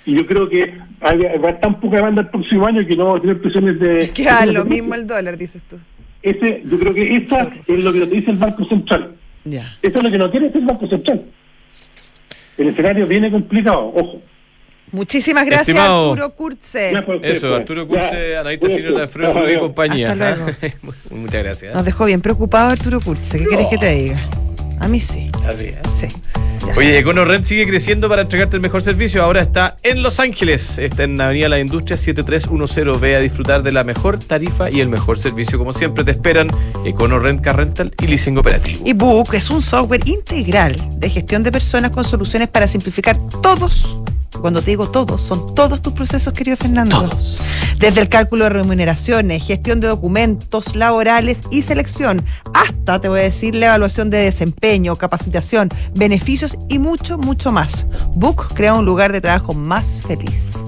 Y 0.04 0.14
yo 0.14 0.26
creo 0.26 0.48
que 0.48 0.75
hay, 1.00 1.18
va 1.18 1.28
a 1.28 1.34
estar 1.34 1.60
tan 1.60 1.80
poca 1.80 1.96
demanda 1.96 2.22
el 2.22 2.28
próximo 2.28 2.66
año 2.66 2.86
que 2.86 2.96
no 2.96 3.06
vamos 3.06 3.18
a 3.18 3.22
tener 3.22 3.40
presiones 3.40 3.80
de... 3.80 4.00
Es 4.00 4.10
que 4.12 4.25
da 4.25 4.46
lo 4.46 4.64
mismo 4.64 4.94
el 4.94 5.06
dólar, 5.06 5.36
dices 5.36 5.62
tú. 5.62 5.78
Ese, 6.22 6.62
yo 6.64 6.78
creo 6.78 6.94
que 6.94 7.16
esa 7.16 7.50
es 7.66 7.78
lo 7.78 7.92
que 7.92 8.00
nos 8.00 8.10
dice 8.10 8.30
el 8.30 8.36
Banco 8.36 8.64
Central. 8.66 9.14
Ya. 9.44 9.76
Eso 9.82 9.98
es 9.98 10.04
lo 10.04 10.10
que 10.10 10.18
no 10.18 10.30
quiere 10.30 10.48
hacer 10.48 10.60
el 10.60 10.66
Banco 10.66 10.86
Central. 10.86 11.25
El 12.58 12.68
escenario 12.68 13.06
viene 13.06 13.30
complicado, 13.30 13.92
ojo. 13.94 14.22
Muchísimas 14.93 15.47
gracias, 15.47 15.76
Arturo 15.76 16.31
Kurze. 16.31 16.93
Eso, 17.23 17.55
Arturo 17.55 17.87
Kurze, 17.88 18.37
analista 18.37 18.69
senior 18.69 18.97
de 18.97 19.02
Alfredo 19.02 19.50
y 19.50 19.59
compañía. 19.59 20.14
Muchas 21.11 21.43
gracias. 21.43 21.75
Nos 21.75 21.85
dejó 21.85 22.05
bien 22.05 22.21
preocupado 22.21 22.71
Arturo 22.71 23.00
Kurze. 23.00 23.38
¿Qué 23.38 23.47
querés 23.47 23.66
que 23.69 23.78
te 23.78 23.90
diga? 23.90 24.16
A 24.81 24.88
mí 24.88 25.00
sí. 25.00 25.31
Así 25.47 25.66
es. 25.66 25.78
Sí. 25.93 26.09
Oye, 26.76 26.99
EconoRent 26.99 27.45
sigue 27.45 27.66
creciendo 27.66 28.09
para 28.09 28.23
entregarte 28.23 28.57
el 28.57 28.62
mejor 28.62 28.83
servicio. 28.83 29.23
Ahora 29.23 29.40
está 29.40 29.76
en 29.83 30.02
Los 30.02 30.21
Ángeles. 30.21 30.78
Está 30.78 31.05
en 31.05 31.19
Avenida 31.21 31.49
La 31.49 31.59
Industria 31.59 31.97
7310. 31.97 33.00
Ve 33.00 33.16
a 33.16 33.21
disfrutar 33.21 33.62
de 33.62 33.73
la 33.73 33.85
mejor 33.85 34.19
tarifa 34.19 34.71
y 34.71 34.81
el 34.81 34.88
mejor 34.88 35.19
servicio. 35.19 35.59
Como 35.59 35.73
siempre, 35.73 36.05
te 36.05 36.11
esperan 36.11 36.49
EconoRent 36.85 37.40
Car 37.40 37.57
Rental 37.57 37.95
y 38.02 38.07
Leasing 38.07 38.37
Operativo. 38.37 38.81
Y 38.85 38.93
Book 38.93 39.35
es 39.35 39.49
un 39.49 39.62
software 39.62 40.07
integral 40.07 40.76
de 40.99 41.09
gestión 41.09 41.43
de 41.43 41.52
personas 41.52 41.90
con 41.90 42.05
soluciones 42.05 42.49
para 42.49 42.69
simplificar 42.69 43.16
todos 43.43 43.97
cuando 44.40 44.61
te 44.61 44.70
digo 44.70 44.90
todos, 44.90 45.22
son 45.22 45.55
todos 45.55 45.83
tus 45.83 45.92
procesos, 45.92 46.33
querido 46.33 46.57
Fernando. 46.57 47.03
Todos. 47.03 47.40
Desde 47.79 48.00
el 48.00 48.09
cálculo 48.09 48.44
de 48.44 48.50
remuneraciones, 48.50 49.44
gestión 49.44 49.81
de 49.81 49.88
documentos 49.88 50.77
laborales 50.77 51.38
y 51.50 51.62
selección, 51.62 52.24
hasta, 52.55 53.00
te 53.00 53.09
voy 53.09 53.20
a 53.20 53.24
decir, 53.24 53.55
la 53.55 53.66
evaluación 53.66 54.11
de 54.11 54.18
desempeño, 54.18 54.96
capacitación, 54.96 55.68
beneficios 55.94 56.57
y 56.68 56.79
mucho, 56.79 57.18
mucho 57.18 57.53
más. 57.53 57.87
Book 58.14 58.48
crea 58.55 58.74
un 58.74 58.85
lugar 58.85 59.12
de 59.12 59.20
trabajo 59.20 59.53
más 59.53 60.00
feliz. 60.00 60.62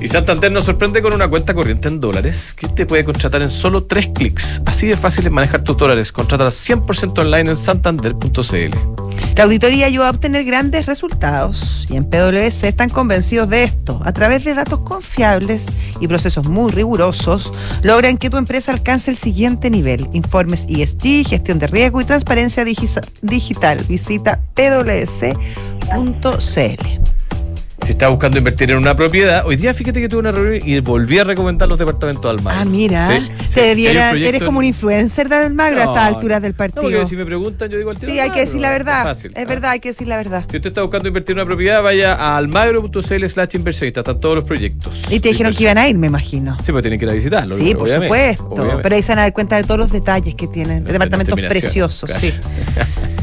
Y 0.00 0.08
Santander 0.08 0.52
nos 0.52 0.64
sorprende 0.64 1.02
con 1.02 1.12
una 1.12 1.28
cuenta 1.28 1.54
corriente 1.54 1.88
en 1.88 2.00
dólares 2.00 2.54
que 2.54 2.68
te 2.68 2.86
puede 2.86 3.04
contratar 3.04 3.42
en 3.42 3.50
solo 3.50 3.84
tres 3.84 4.08
clics. 4.14 4.62
Así 4.66 4.86
de 4.86 4.96
fácil 4.96 5.26
es 5.26 5.32
manejar 5.32 5.62
tus 5.62 5.76
dólares. 5.76 6.12
Contrata 6.12 6.46
100% 6.46 7.18
online 7.18 7.50
en 7.50 7.56
santander.cl. 7.56 8.98
La 9.36 9.44
auditoría 9.44 9.86
ayuda 9.86 10.08
a 10.08 10.10
obtener 10.10 10.44
grandes 10.44 10.86
resultados 10.86 11.86
y 11.88 11.96
en 11.96 12.04
PwC 12.04 12.64
están 12.64 12.88
convencidos 12.88 13.48
de 13.48 13.64
esto. 13.64 14.00
A 14.04 14.12
través 14.12 14.44
de 14.44 14.54
datos 14.54 14.80
confiables 14.80 15.66
y 16.00 16.08
procesos 16.08 16.48
muy 16.48 16.72
rigurosos, 16.72 17.52
logran 17.82 18.18
que 18.18 18.30
tu 18.30 18.36
empresa 18.36 18.72
alcance 18.72 19.10
el 19.10 19.16
siguiente 19.16 19.70
nivel. 19.70 20.08
Informes 20.12 20.66
ESG, 20.68 21.28
gestión 21.28 21.58
de 21.58 21.66
riesgo 21.68 22.00
y 22.00 22.04
transparencia 22.04 22.64
digital. 22.64 23.84
Visita 23.88 24.40
pwc.cl. 24.54 25.38
Si 27.88 27.92
estás 27.92 28.10
buscando 28.10 28.36
invertir 28.36 28.70
en 28.70 28.76
una 28.76 28.94
propiedad, 28.94 29.46
hoy 29.46 29.56
día 29.56 29.72
fíjate 29.72 29.98
que 29.98 30.10
tuve 30.10 30.20
una 30.20 30.30
reunión 30.30 30.60
y 30.62 30.78
volví 30.80 31.18
a 31.20 31.24
recomendar 31.24 31.70
los 31.70 31.78
departamentos 31.78 32.22
de 32.22 32.28
Almagro. 32.28 32.60
Ah, 32.60 32.64
mira, 32.66 33.08
eres 33.56 34.42
como 34.42 34.58
un 34.58 34.66
influencer 34.66 35.30
de 35.30 35.36
Almagro 35.36 35.80
a 35.80 35.84
estas 35.84 35.98
alturas 35.98 36.42
del 36.42 36.52
partido. 36.52 36.90
No, 36.90 37.08
si 37.08 37.16
me 37.16 37.24
preguntan, 37.24 37.70
yo 37.70 37.78
digo 37.78 37.88
al 37.88 37.96
Sí, 37.96 38.18
hay 38.18 38.28
que 38.28 38.40
decir 38.40 38.60
la 38.60 38.68
verdad. 38.68 39.10
Es, 39.10 39.24
¿ah? 39.34 39.44
verdad, 39.46 39.70
hay 39.70 39.80
que 39.80 39.88
decir 39.88 40.06
la 40.06 40.18
verdad. 40.18 40.44
Si 40.50 40.56
usted 40.58 40.68
está 40.68 40.82
buscando 40.82 41.08
invertir 41.08 41.32
en 41.32 41.38
una 41.38 41.46
propiedad, 41.46 41.82
vaya 41.82 42.12
a 42.12 42.36
almagro.cl 42.36 43.26
slash 43.26 43.54
inversionista, 43.54 44.00
están 44.00 44.20
todos 44.20 44.34
los 44.34 44.44
proyectos. 44.44 45.04
Y 45.10 45.20
te 45.20 45.30
dijeron 45.30 45.54
que 45.54 45.62
iban 45.62 45.78
a 45.78 45.88
ir, 45.88 45.96
me 45.96 46.08
imagino. 46.08 46.58
Sí, 46.62 46.72
pues 46.72 46.82
tienen 46.82 46.98
que 47.00 47.06
ir 47.06 47.10
a 47.10 47.14
visitarlo. 47.14 47.56
Sí, 47.56 47.74
por 47.74 47.88
supuesto. 47.88 48.80
Pero 48.82 48.94
ahí 48.94 49.02
se 49.02 49.12
van 49.12 49.20
a 49.20 49.22
dar 49.22 49.32
cuenta 49.32 49.56
de 49.56 49.62
todos 49.62 49.78
los 49.78 49.90
detalles 49.90 50.34
que 50.34 50.46
tienen. 50.46 50.84
Departamentos 50.84 51.40
preciosos, 51.40 52.10
sí. 52.20 52.34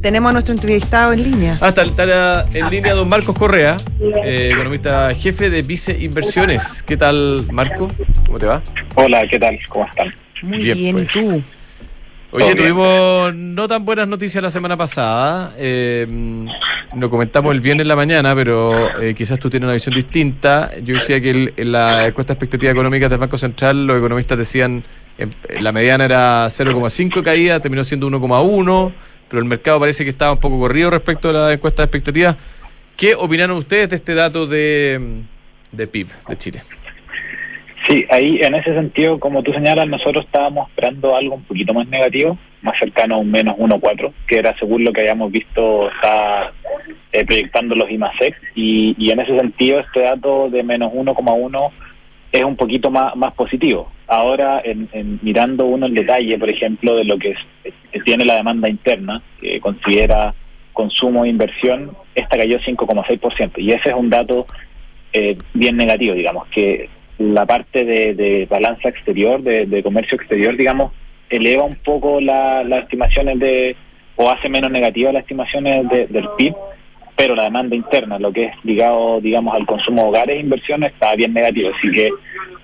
Tenemos 0.00 0.30
a 0.30 0.32
nuestro 0.32 0.54
entrevistado 0.54 1.12
en 1.12 1.22
línea. 1.22 1.58
Ah, 1.60 1.74
está, 1.76 2.46
en 2.54 2.70
línea 2.70 2.94
don 2.94 3.06
Marcos 3.06 3.36
Correa, 3.38 3.76
eh, 4.24 4.48
economista 4.50 5.14
jefe 5.14 5.50
de 5.50 5.60
Vice 5.60 5.94
Inversiones. 6.00 6.82
¿Qué 6.82 6.96
tal, 6.96 7.46
Marco? 7.52 7.88
¿Cómo 8.24 8.38
te 8.38 8.46
va? 8.46 8.62
Hola, 8.94 9.26
¿qué 9.28 9.38
tal? 9.38 9.58
¿Cómo 9.68 9.84
están? 9.84 10.14
Muy 10.42 10.58
bien, 10.58 10.78
¿y 10.78 10.92
pues. 10.92 11.12
tú? 11.12 11.42
Oye, 12.30 12.54
tuvimos 12.54 13.34
no 13.34 13.68
tan 13.68 13.84
buenas 13.84 14.08
noticias 14.08 14.42
la 14.42 14.50
semana 14.50 14.74
pasada. 14.74 15.52
Eh, 15.58 16.06
lo 16.96 17.10
comentamos 17.10 17.52
el 17.52 17.60
viernes 17.60 17.84
en 17.84 17.88
la 17.88 17.96
mañana, 17.96 18.34
pero 18.34 19.02
eh, 19.02 19.14
quizás 19.14 19.38
tú 19.38 19.50
tienes 19.50 19.66
una 19.66 19.74
visión 19.74 19.94
distinta. 19.94 20.70
Yo 20.82 20.94
decía 20.94 21.20
que 21.20 21.52
en 21.54 21.72
la 21.72 22.06
encuesta 22.06 22.32
expectativa 22.32 22.72
económica 22.72 23.06
del 23.10 23.18
Banco 23.18 23.36
Central, 23.36 23.86
los 23.86 23.98
economistas 23.98 24.38
decían 24.38 24.82
la 25.60 25.72
mediana 25.72 26.06
era 26.06 26.46
0,5 26.46 27.22
caída, 27.22 27.60
terminó 27.60 27.84
siendo 27.84 28.08
1,1 28.08 28.92
pero 29.30 29.40
el 29.40 29.48
mercado 29.48 29.78
parece 29.78 30.02
que 30.02 30.10
estaba 30.10 30.32
un 30.32 30.40
poco 30.40 30.58
corrido 30.58 30.90
respecto 30.90 31.30
a 31.30 31.32
la 31.32 31.52
encuesta 31.52 31.82
de 31.82 31.84
expectativas. 31.84 32.36
¿Qué 32.96 33.14
opinaron 33.14 33.56
ustedes 33.56 33.88
de 33.88 33.96
este 33.96 34.14
dato 34.14 34.46
de, 34.46 35.22
de 35.70 35.86
PIB 35.86 36.08
de 36.28 36.36
Chile? 36.36 36.62
Sí, 37.88 38.04
ahí 38.10 38.38
en 38.42 38.54
ese 38.54 38.74
sentido, 38.74 39.18
como 39.18 39.42
tú 39.42 39.52
señalas, 39.52 39.88
nosotros 39.88 40.26
estábamos 40.26 40.68
esperando 40.68 41.16
algo 41.16 41.36
un 41.36 41.44
poquito 41.44 41.72
más 41.72 41.88
negativo, 41.88 42.36
más 42.60 42.78
cercano 42.78 43.14
a 43.14 43.18
un 43.18 43.30
menos 43.30 43.56
1,4, 43.56 44.12
que 44.26 44.38
era 44.38 44.54
según 44.58 44.84
lo 44.84 44.92
que 44.92 45.00
habíamos 45.00 45.32
visto 45.32 45.90
está 45.90 46.52
eh, 47.12 47.24
proyectando 47.24 47.74
los 47.76 47.90
IMASEC, 47.90 48.36
y, 48.54 48.94
y 48.98 49.12
en 49.12 49.20
ese 49.20 49.38
sentido 49.38 49.80
este 49.80 50.00
dato 50.00 50.50
de 50.50 50.62
menos 50.62 50.92
1,1 50.92 51.70
es 52.32 52.44
un 52.44 52.56
poquito 52.56 52.90
más, 52.90 53.16
más 53.16 53.32
positivo. 53.32 53.90
Ahora, 54.12 54.60
en, 54.64 55.20
mirando 55.22 55.66
uno 55.66 55.86
en 55.86 55.94
detalle, 55.94 56.36
por 56.36 56.50
ejemplo, 56.50 56.96
de 56.96 57.04
lo 57.04 57.16
que, 57.16 57.32
tiene 58.04 58.24
la 58.24 58.34
demanda 58.34 58.68
interna, 58.68 59.22
que 59.40 59.60
considera 59.60 60.34
consumo 60.72 61.24
e 61.24 61.28
inversión, 61.28 61.96
esta 62.16 62.36
cayó 62.36 62.58
5,6%. 62.58 63.52
Y 63.58 63.70
ese 63.70 63.90
es 63.90 63.94
un 63.94 64.10
dato 64.10 64.48
eh, 65.12 65.38
bien 65.54 65.76
negativo, 65.76 66.16
digamos, 66.16 66.48
que 66.48 66.88
la 67.18 67.46
parte 67.46 67.84
de, 67.84 68.48
balanza 68.50 68.88
exterior, 68.88 69.44
de, 69.44 69.80
comercio 69.84 70.16
exterior, 70.16 70.56
digamos, 70.56 70.90
eleva 71.28 71.62
un 71.62 71.76
poco 71.76 72.20
las 72.20 72.82
estimaciones 72.82 73.38
de, 73.38 73.76
o 74.16 74.28
hace 74.28 74.48
menos 74.48 74.72
negativas 74.72 75.14
las 75.14 75.22
estimaciones 75.22 75.88
del 75.88 76.28
PIB, 76.36 76.56
pero 77.20 77.34
la 77.34 77.44
demanda 77.44 77.76
interna, 77.76 78.18
lo 78.18 78.32
que 78.32 78.44
es 78.44 78.64
ligado, 78.64 79.20
digamos, 79.20 79.54
al 79.54 79.66
consumo 79.66 80.04
de 80.04 80.08
hogares 80.08 80.36
e 80.36 80.40
inversiones, 80.40 80.94
está 80.94 81.14
bien 81.14 81.34
negativo. 81.34 81.70
Así 81.76 81.90
que, 81.90 82.10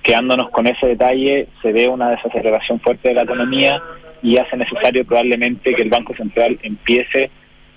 quedándonos 0.03 0.49
con 0.49 0.67
ese 0.67 0.87
detalle, 0.87 1.49
se 1.61 1.73
ve 1.73 1.87
una 1.89 2.09
desaceleración 2.09 2.81
fuerte 2.81 3.11
de 3.11 3.17
la 3.17 3.25
economía 3.25 3.83
y 4.23 4.39
hace 4.39 4.57
necesario 4.57 5.05
probablemente 5.05 5.75
que 5.75 5.83
el 5.83 5.91
Banco 5.91 6.15
Central 6.17 6.59
empiece 6.63 7.31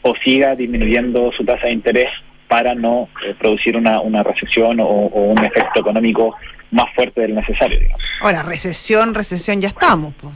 o 0.03 0.15
siga 0.23 0.55
disminuyendo 0.55 1.33
su 1.33 1.43
tasa 1.43 1.67
de 1.67 1.73
interés 1.73 2.07
para 2.47 2.73
no 2.75 3.09
eh, 3.25 3.35
producir 3.37 3.75
una, 3.75 3.99
una 3.99 4.23
recesión 4.23 4.79
o, 4.79 4.87
o, 4.87 5.31
un 5.31 5.39
efecto 5.39 5.81
económico 5.81 6.37
más 6.71 6.85
fuerte 6.95 7.19
del 7.19 7.35
necesario. 7.35 7.77
Digamos. 7.77 8.01
Ahora, 8.21 8.43
recesión, 8.43 9.13
recesión 9.13 9.59
ya 9.59 9.67
estamos. 9.67 10.13
Pues. 10.13 10.33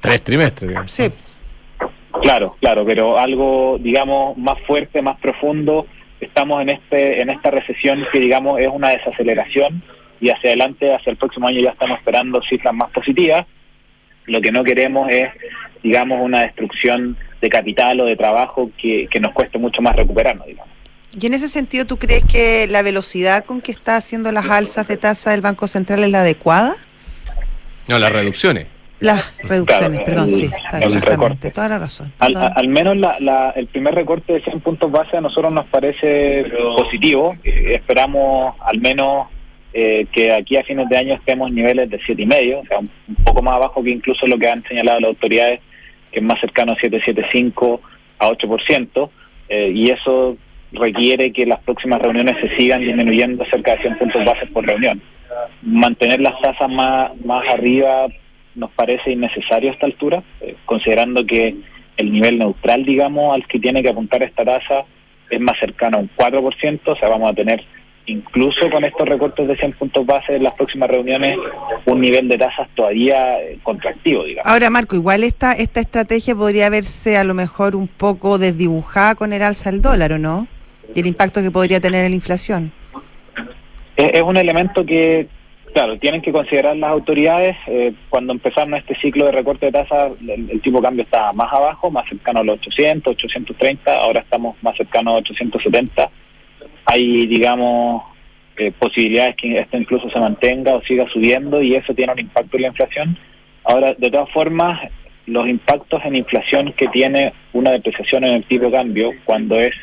Tres 0.00 0.24
trimestres, 0.24 0.68
digamos. 0.70 0.90
Sí. 0.90 1.04
Claro, 2.22 2.56
claro, 2.60 2.84
pero 2.84 3.18
algo, 3.18 3.78
digamos, 3.80 4.36
más 4.36 4.58
fuerte, 4.66 5.02
más 5.02 5.18
profundo. 5.20 5.86
Estamos 6.20 6.62
en 6.62 6.70
este 6.70 7.20
en 7.20 7.30
esta 7.30 7.50
recesión 7.50 8.04
que, 8.12 8.20
digamos, 8.20 8.60
es 8.60 8.68
una 8.68 8.90
desaceleración 8.90 9.82
y 10.20 10.30
hacia 10.30 10.50
adelante, 10.50 10.94
hacia 10.94 11.10
el 11.10 11.16
próximo 11.16 11.48
año 11.48 11.60
ya 11.60 11.70
estamos 11.70 11.98
esperando 11.98 12.40
cifras 12.48 12.74
más 12.74 12.90
positivas. 12.92 13.46
Lo 14.26 14.40
que 14.40 14.52
no 14.52 14.64
queremos 14.64 15.10
es, 15.10 15.28
digamos, 15.82 16.20
una 16.22 16.42
destrucción 16.42 17.16
de 17.40 17.48
capital 17.50 18.00
o 18.00 18.06
de 18.06 18.16
trabajo 18.16 18.70
que, 18.78 19.06
que 19.10 19.20
nos 19.20 19.32
cueste 19.32 19.58
mucho 19.58 19.82
más 19.82 19.94
recuperarnos, 19.96 20.46
digamos. 20.46 20.72
Y 21.20 21.26
en 21.26 21.34
ese 21.34 21.48
sentido, 21.48 21.84
¿tú 21.84 21.98
crees 21.98 22.24
que 22.24 22.66
la 22.68 22.82
velocidad 22.82 23.44
con 23.44 23.60
que 23.60 23.70
está 23.70 23.96
haciendo 23.96 24.32
las 24.32 24.48
alzas 24.48 24.88
de 24.88 24.96
tasa 24.96 25.30
del 25.30 25.42
Banco 25.42 25.68
Central 25.68 26.02
es 26.02 26.10
la 26.10 26.20
adecuada? 26.20 26.74
No, 27.86 27.98
las 27.98 28.12
reducciones. 28.12 28.66
Las 29.00 29.34
reducciones, 29.42 29.98
Claro, 30.00 30.04
perdón, 30.04 30.24
el- 30.26 30.30
sí, 30.30 30.44
está, 30.44 30.78
exactamente, 30.78 31.10
recorte. 31.10 31.50
toda 31.50 31.68
la 31.68 31.78
razón. 31.78 32.12
Al, 32.20 32.68
menos 32.68 32.96
la, 32.96 33.16
la- 33.20 33.50
el 33.56 33.66
primer 33.66 33.94
recorte 33.94 34.34
de 34.34 34.40
100 34.42 34.60
puntos 34.60 34.90
base 34.90 35.16
a 35.16 35.20
nosotros 35.20 35.52
nos 35.52 35.66
parece 35.66 36.46
positivo. 36.76 37.36
Eh, 37.44 37.74
esperamos 37.74 38.54
al 38.64 38.80
menos 38.80 39.28
eh, 39.72 40.06
que 40.12 40.32
aquí 40.32 40.56
a 40.56 40.62
fines 40.62 40.88
de 40.88 40.96
año 40.96 41.14
estemos 41.14 41.50
niveles 41.50 41.90
de 41.90 41.98
siete 42.06 42.22
y 42.22 42.26
medio, 42.26 42.60
o 42.60 42.66
sea, 42.66 42.78
un, 42.78 42.88
un 43.08 43.14
poco 43.24 43.42
más 43.42 43.56
abajo 43.56 43.82
que 43.82 43.90
incluso 43.90 44.26
lo 44.26 44.38
que 44.38 44.48
han 44.48 44.62
señalado 44.68 45.00
las 45.00 45.08
autoridades, 45.08 45.60
que 46.12 46.20
es 46.20 46.24
más 46.24 46.38
cercano 46.40 46.72
a 46.72 46.76
7,75 46.76 47.80
a 48.20 48.28
8%, 48.30 49.10
eh, 49.48 49.72
y 49.74 49.90
eso 49.90 50.36
requiere 50.72 51.32
que 51.32 51.44
las 51.44 51.58
próximas 51.60 52.00
reuniones 52.00 52.36
se 52.40 52.56
sigan 52.56 52.80
disminuyendo 52.82 53.44
cerca 53.46 53.72
de 53.74 53.82
100 53.82 53.98
puntos 53.98 54.24
base 54.24 54.46
por 54.46 54.64
reunión. 54.64 55.02
Mantener 55.62 56.20
las 56.20 56.40
tasas 56.40 56.70
más, 56.70 57.10
más 57.24 57.46
arriba 57.48 58.06
nos 58.54 58.70
parece 58.70 59.12
innecesario 59.12 59.70
a 59.70 59.74
esta 59.74 59.86
altura, 59.86 60.22
eh, 60.40 60.56
considerando 60.64 61.24
que 61.26 61.54
el 61.96 62.12
nivel 62.12 62.38
neutral, 62.38 62.84
digamos, 62.84 63.34
al 63.34 63.46
que 63.46 63.58
tiene 63.58 63.82
que 63.82 63.90
apuntar 63.90 64.22
esta 64.22 64.44
tasa 64.44 64.84
es 65.30 65.40
más 65.40 65.58
cercano 65.58 65.98
a 65.98 66.00
un 66.00 66.10
4%, 66.16 66.80
o 66.86 66.96
sea, 66.96 67.08
vamos 67.08 67.30
a 67.30 67.34
tener 67.34 67.64
incluso 68.06 68.68
con 68.70 68.84
estos 68.84 69.08
recortes 69.08 69.48
de 69.48 69.56
100 69.56 69.72
puntos 69.72 70.04
base 70.04 70.36
en 70.36 70.42
las 70.42 70.52
próximas 70.54 70.90
reuniones 70.90 71.38
un 71.86 72.00
nivel 72.00 72.28
de 72.28 72.36
tasas 72.36 72.68
todavía 72.74 73.40
eh, 73.40 73.58
contractivo, 73.62 74.24
digamos. 74.24 74.50
Ahora, 74.50 74.68
Marco, 74.68 74.94
igual 74.94 75.24
esta, 75.24 75.54
esta 75.54 75.80
estrategia 75.80 76.34
podría 76.34 76.68
verse 76.68 77.16
a 77.16 77.24
lo 77.24 77.32
mejor 77.32 77.74
un 77.74 77.88
poco 77.88 78.38
desdibujada 78.38 79.14
con 79.14 79.32
el 79.32 79.42
alza 79.42 79.70
del 79.70 79.80
dólar, 79.80 80.12
¿o 80.12 80.18
no? 80.18 80.46
Y 80.94 81.00
el 81.00 81.06
impacto 81.06 81.40
que 81.40 81.50
podría 81.50 81.80
tener 81.80 82.04
en 82.04 82.10
la 82.10 82.16
inflación. 82.16 82.72
Es, 83.96 84.14
es 84.14 84.22
un 84.22 84.36
elemento 84.36 84.84
que, 84.84 85.28
claro, 85.74 85.98
tienen 85.98 86.22
que 86.22 86.32
considerar 86.32 86.76
las 86.76 86.90
autoridades. 86.90 87.56
Eh, 87.66 87.92
cuando 88.08 88.32
empezaron 88.32 88.74
este 88.74 88.94
ciclo 88.96 89.26
de 89.26 89.32
recorte 89.32 89.66
de 89.66 89.72
tasas, 89.72 90.12
el, 90.26 90.60
tipo 90.62 90.78
de 90.78 90.84
cambio 90.84 91.04
estaba 91.04 91.32
más 91.32 91.52
abajo, 91.52 91.90
más 91.90 92.08
cercano 92.08 92.40
a 92.40 92.44
los 92.44 92.58
800, 92.60 93.12
830, 93.12 93.94
ahora 93.94 94.20
estamos 94.20 94.56
más 94.62 94.76
cercanos 94.76 95.14
a 95.14 95.16
870. 95.18 96.10
Hay, 96.86 97.26
digamos, 97.26 98.04
eh, 98.56 98.72
posibilidades 98.78 99.36
que 99.36 99.58
esto 99.58 99.76
incluso 99.76 100.08
se 100.10 100.20
mantenga 100.20 100.76
o 100.76 100.82
siga 100.82 101.06
subiendo 101.12 101.60
y 101.60 101.74
eso 101.74 101.92
tiene 101.92 102.12
un 102.12 102.20
impacto 102.20 102.56
en 102.56 102.62
la 102.62 102.68
inflación. 102.68 103.18
Ahora, 103.64 103.94
de 103.94 104.10
todas 104.10 104.30
formas, 104.30 104.80
los 105.26 105.48
impactos 105.48 106.04
en 106.04 106.16
inflación 106.16 106.72
que 106.74 106.86
tiene 106.88 107.32
una 107.52 107.72
depreciación 107.72 108.24
en 108.24 108.34
el 108.34 108.44
tipo 108.44 108.66
de 108.66 108.72
cambio 108.72 109.10
cuando 109.24 109.58
es 109.58 109.74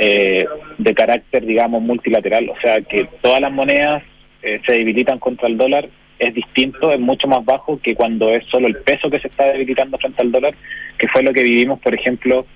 eh, 0.00 0.44
de 0.76 0.94
carácter, 0.94 1.46
digamos, 1.46 1.80
multilateral, 1.80 2.50
o 2.50 2.60
sea, 2.60 2.82
que 2.82 3.08
todas 3.22 3.40
las 3.40 3.52
monedas 3.52 4.02
eh, 4.46 4.60
se 4.64 4.72
debilitan 4.72 5.18
contra 5.18 5.48
el 5.48 5.56
dólar, 5.56 5.88
es 6.18 6.32
distinto, 6.32 6.92
es 6.92 7.00
mucho 7.00 7.26
más 7.26 7.44
bajo 7.44 7.80
que 7.80 7.94
cuando 7.94 8.30
es 8.30 8.44
solo 8.46 8.68
el 8.68 8.76
peso 8.76 9.10
que 9.10 9.18
se 9.18 9.26
está 9.28 9.44
debilitando 9.46 9.98
frente 9.98 10.22
al 10.22 10.30
dólar, 10.30 10.54
que 10.96 11.08
fue 11.08 11.22
lo 11.24 11.32
que 11.32 11.42
vivimos, 11.42 11.80
por 11.80 11.92
ejemplo, 11.94 12.46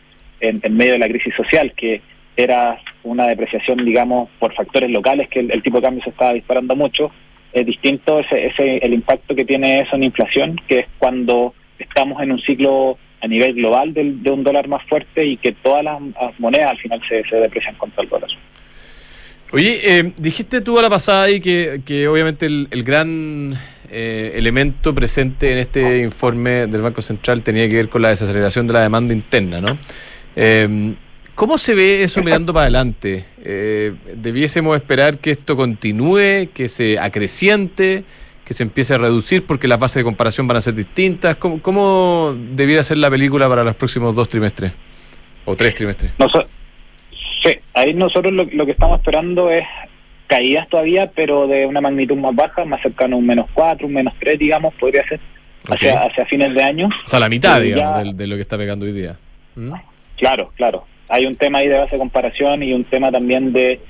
en, 0.41 0.61
en 0.63 0.77
medio 0.77 0.93
de 0.93 1.01
la 1.01 1.09
crisis 1.09 1.35
social, 1.35 1.73
que 1.77 2.01
era 2.37 2.79
una 3.03 3.27
depreciación, 3.27 3.85
digamos, 3.85 4.31
por 4.39 4.55
factores 4.55 4.91
locales, 4.91 5.29
que 5.29 5.41
el, 5.41 5.63
tipo 5.63 5.79
de 5.79 5.83
cambio 5.83 6.05
se 6.05 6.11
estaba 6.11 6.33
disparando 6.33 6.77
mucho. 6.77 7.11
Es 7.53 7.67
distinto 7.67 8.21
ese, 8.21 8.47
ese 8.47 8.77
el 8.79 8.95
impacto 8.95 9.35
que 9.35 9.45
tiene 9.45 9.81
eso 9.81 9.97
en 9.97 10.05
inflación, 10.05 10.57
que 10.69 10.79
es 10.81 10.87
cuando 10.99 11.53
estamos 11.79 12.23
en 12.23 12.33
un 12.33 12.41
ciclo 12.41 12.99
a 13.21 13.27
nivel 13.27 13.55
global 13.55 13.93
del- 13.93 14.23
de, 14.23 14.31
un 14.31 14.45
dólar 14.45 14.69
más 14.69 14.83
fuerte 14.85 15.27
y 15.27 15.37
que 15.37 15.53
todas 15.53 15.85
las, 15.85 16.01
monedas 16.39 16.71
al 16.71 16.79
final 16.79 17.03
se 17.09 17.37
deprecian 17.37 17.75
contra 17.75 18.05
el 18.05 18.09
dólar. 18.09 18.31
Oye, 19.53 19.81
eh, 19.99 20.13
dijiste 20.17 20.61
tú 20.61 20.79
a 20.79 20.83
la 20.83 20.91
pasada 20.91 21.25
ahí 21.25 21.41
que, 21.41 21.81
que 21.85 22.07
obviamente 22.07 22.47
el, 22.47 22.69
el 22.71 22.85
gran 22.85 23.59
eh, 23.91 24.33
elemento 24.37 24.95
presente 24.95 25.51
en 25.53 25.59
este 25.59 25.99
informe 25.99 26.69
del 26.69 26.83
Banco 26.83 27.03
Central 27.03 27.43
tenía 27.43 27.69
que 27.69 27.77
ver 27.77 27.89
con 27.89 28.03
la 28.03 28.11
desaceleración 28.11 28.67
de 28.69 28.73
la 28.75 28.83
demanda 28.83 29.13
interna, 29.13 29.61
¿no? 29.61 29.77
Eh, 30.37 30.95
¿Cómo 31.35 31.57
se 31.59 31.75
ve 31.75 32.03
eso 32.03 32.23
mirando 32.23 32.53
para 32.53 32.65
adelante? 32.65 33.25
Eh, 33.43 33.95
¿Debiésemos 34.15 34.77
esperar 34.77 35.19
que 35.19 35.31
esto 35.31 35.57
continúe, 35.57 36.51
que 36.53 36.69
se 36.69 36.99
acreciente, 36.99 38.05
que 38.45 38.53
se 38.55 38.63
empiece 38.63 38.95
a 38.95 38.99
reducir 38.99 39.47
porque 39.47 39.67
las 39.67 39.81
bases 39.81 39.97
de 39.97 40.05
comparación 40.05 40.47
van 40.47 40.59
a 40.59 40.61
ser 40.61 40.75
distintas? 40.75 41.37
¿Cómo, 41.37 41.63
cómo 41.63 42.37
debiera 42.55 42.83
ser 42.85 42.99
la 42.99 43.11
película 43.11 43.49
para 43.49 43.65
los 43.65 43.75
próximos 43.75 44.15
dos 44.15 44.29
trimestres? 44.29 44.73
O 45.47 45.57
tres 45.57 45.75
trimestres. 45.75 46.13
Noso- 46.19 46.43
sí, 46.43 46.47
ahí 47.81 47.95
nosotros 47.95 48.33
lo, 48.33 48.45
lo 48.45 48.65
que 48.67 48.73
estamos 48.73 48.99
esperando 48.99 49.51
es 49.51 49.65
caídas 50.27 50.69
todavía, 50.69 51.11
pero 51.15 51.47
de 51.49 51.67
una 51.67 51.81
magnitud 51.81 52.17
más 52.17 52.35
baja, 52.35 52.65
más 52.65 52.81
cercano 52.83 53.17
a 53.17 53.19
un 53.19 53.27
menos 53.27 53.47
4, 53.53 53.87
un 53.87 53.95
menos 53.95 54.15
3, 54.21 54.39
digamos, 54.39 54.73
podría 54.75 55.03
ser, 55.09 55.19
hacia, 55.69 56.25
fines 56.27 56.55
de 56.55 56.63
año. 56.63 56.87
O 57.05 57.09
sea, 57.09 57.19
la 57.21 57.29
mitad, 57.29 57.57
ya- 57.57 57.61
digamos, 57.63 58.05
de, 58.05 58.13
de 58.15 58.27
lo 58.27 58.37
que 58.37 58.43
está 58.43 58.57
pegando 58.57 58.87
hoy 58.87 58.93
día. 58.93 59.17
¿Mm? 59.57 59.73
Claro, 60.17 60.53
claro. 60.57 60.85
Hay 61.09 61.27
un 61.27 61.35
tema 61.35 61.59
ahí 61.59 61.69
de 61.69 61.79
base 61.79 61.97
de 61.97 61.99
comparación 61.99 62.63
y 62.63 62.73
un 62.73 62.85
tema 62.85 63.11
también 63.11 63.53
de 63.53 63.81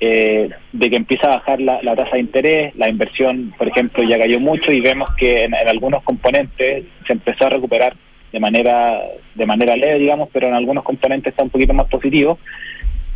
eh, 0.00 0.50
de 0.72 0.90
que 0.90 0.96
empieza 0.96 1.28
a 1.28 1.36
bajar 1.36 1.60
la, 1.60 1.80
la 1.82 1.94
tasa 1.94 2.14
de 2.16 2.20
interés, 2.20 2.74
la 2.74 2.88
inversión, 2.88 3.54
por 3.56 3.68
ejemplo, 3.68 4.02
ya 4.02 4.18
cayó 4.18 4.40
mucho 4.40 4.72
y 4.72 4.80
vemos 4.80 5.08
que 5.16 5.44
en, 5.44 5.54
en 5.54 5.68
algunos 5.68 6.02
componentes 6.02 6.84
se 7.06 7.12
empezó 7.12 7.46
a 7.46 7.50
recuperar 7.50 7.94
de 8.32 8.40
manera 8.40 9.00
de 9.36 9.46
manera 9.46 9.76
leve, 9.76 10.00
digamos, 10.00 10.28
pero 10.32 10.48
en 10.48 10.54
algunos 10.54 10.82
componentes 10.82 11.30
está 11.30 11.44
un 11.44 11.50
poquito 11.50 11.72
más 11.72 11.86
positivo. 11.86 12.38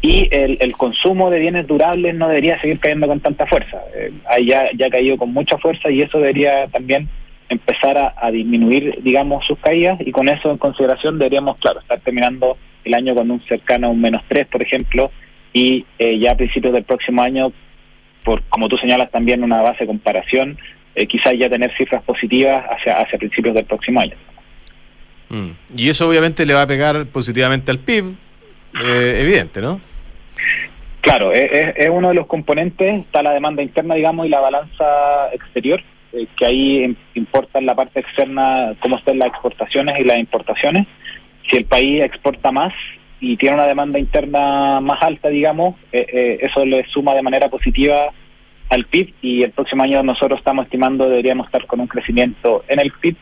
Y 0.00 0.28
el, 0.30 0.58
el 0.60 0.76
consumo 0.76 1.28
de 1.30 1.40
bienes 1.40 1.66
durables 1.66 2.14
no 2.14 2.28
debería 2.28 2.60
seguir 2.60 2.78
cayendo 2.78 3.08
con 3.08 3.20
tanta 3.20 3.46
fuerza. 3.46 3.78
Eh, 3.94 4.12
ya, 4.44 4.70
ya 4.76 4.86
ha 4.86 4.90
caído 4.90 5.16
con 5.16 5.32
mucha 5.32 5.58
fuerza 5.58 5.90
y 5.90 6.02
eso 6.02 6.18
debería 6.18 6.68
también 6.68 7.08
empezar 7.48 7.98
a, 7.98 8.14
a 8.16 8.30
disminuir, 8.30 8.98
digamos, 9.02 9.44
sus 9.46 9.58
caídas 9.58 9.98
y 10.00 10.12
con 10.12 10.28
eso 10.28 10.50
en 10.50 10.58
consideración 10.58 11.18
deberíamos, 11.18 11.56
claro, 11.58 11.80
estar 11.80 11.98
terminando 12.00 12.56
el 12.84 12.94
año 12.94 13.14
con 13.14 13.30
un 13.30 13.42
cercano 13.46 13.88
a 13.88 13.90
un 13.90 14.00
menos 14.00 14.22
3, 14.28 14.46
por 14.46 14.62
ejemplo, 14.62 15.10
y 15.52 15.84
eh, 15.98 16.18
ya 16.18 16.32
a 16.32 16.36
principios 16.36 16.74
del 16.74 16.84
próximo 16.84 17.22
año, 17.22 17.52
por 18.24 18.42
como 18.44 18.68
tú 18.68 18.76
señalas 18.76 19.10
también 19.10 19.42
una 19.42 19.62
base 19.62 19.80
de 19.80 19.86
comparación, 19.86 20.58
eh, 20.94 21.06
quizás 21.06 21.34
ya 21.38 21.48
tener 21.48 21.74
cifras 21.76 22.02
positivas 22.02 22.64
hacia, 22.70 23.00
hacia 23.00 23.18
principios 23.18 23.54
del 23.54 23.64
próximo 23.64 24.00
año. 24.00 24.16
Mm. 25.28 25.50
Y 25.76 25.88
eso 25.88 26.08
obviamente 26.08 26.44
le 26.46 26.54
va 26.54 26.62
a 26.62 26.66
pegar 26.66 27.06
positivamente 27.06 27.70
al 27.70 27.78
PIB, 27.78 28.14
eh, 28.82 29.18
evidente, 29.20 29.60
¿no? 29.60 29.80
Claro, 31.00 31.32
es, 31.32 31.50
es- 31.52 31.74
es 31.76 31.90
uno 31.90 32.08
de 32.08 32.14
los 32.14 32.26
componentes, 32.26 33.00
está 33.00 33.22
la 33.22 33.32
demanda 33.32 33.62
interna, 33.62 33.94
digamos, 33.94 34.26
y 34.26 34.30
la 34.30 34.40
balanza 34.40 35.32
exterior, 35.32 35.80
eh, 36.12 36.26
que 36.36 36.46
ahí 36.46 36.84
im- 36.84 36.96
importa 37.14 37.58
en 37.58 37.66
la 37.66 37.74
parte 37.74 38.00
externa 38.00 38.74
cómo 38.80 38.96
están 38.96 39.18
las 39.18 39.28
exportaciones 39.28 39.98
y 39.98 40.04
las 40.04 40.18
importaciones. 40.18 40.86
Si 41.48 41.56
el 41.56 41.64
país 41.64 42.02
exporta 42.02 42.50
más 42.52 42.72
y 43.20 43.36
tiene 43.36 43.54
una 43.54 43.66
demanda 43.66 43.98
interna 43.98 44.80
más 44.80 45.02
alta, 45.02 45.28
digamos, 45.28 45.76
eh, 45.92 46.06
eh, 46.12 46.38
eso 46.42 46.64
le 46.64 46.84
suma 46.86 47.14
de 47.14 47.22
manera 47.22 47.48
positiva 47.48 48.10
al 48.70 48.84
PIB 48.84 49.14
y 49.22 49.42
el 49.44 49.52
próximo 49.52 49.82
año 49.84 50.02
nosotros 50.02 50.38
estamos 50.40 50.66
estimando 50.66 51.08
deberíamos 51.08 51.46
estar 51.46 51.64
con 51.66 51.80
un 51.80 51.86
crecimiento 51.86 52.64
en 52.68 52.80
el 52.80 52.92
PIB 52.92 53.16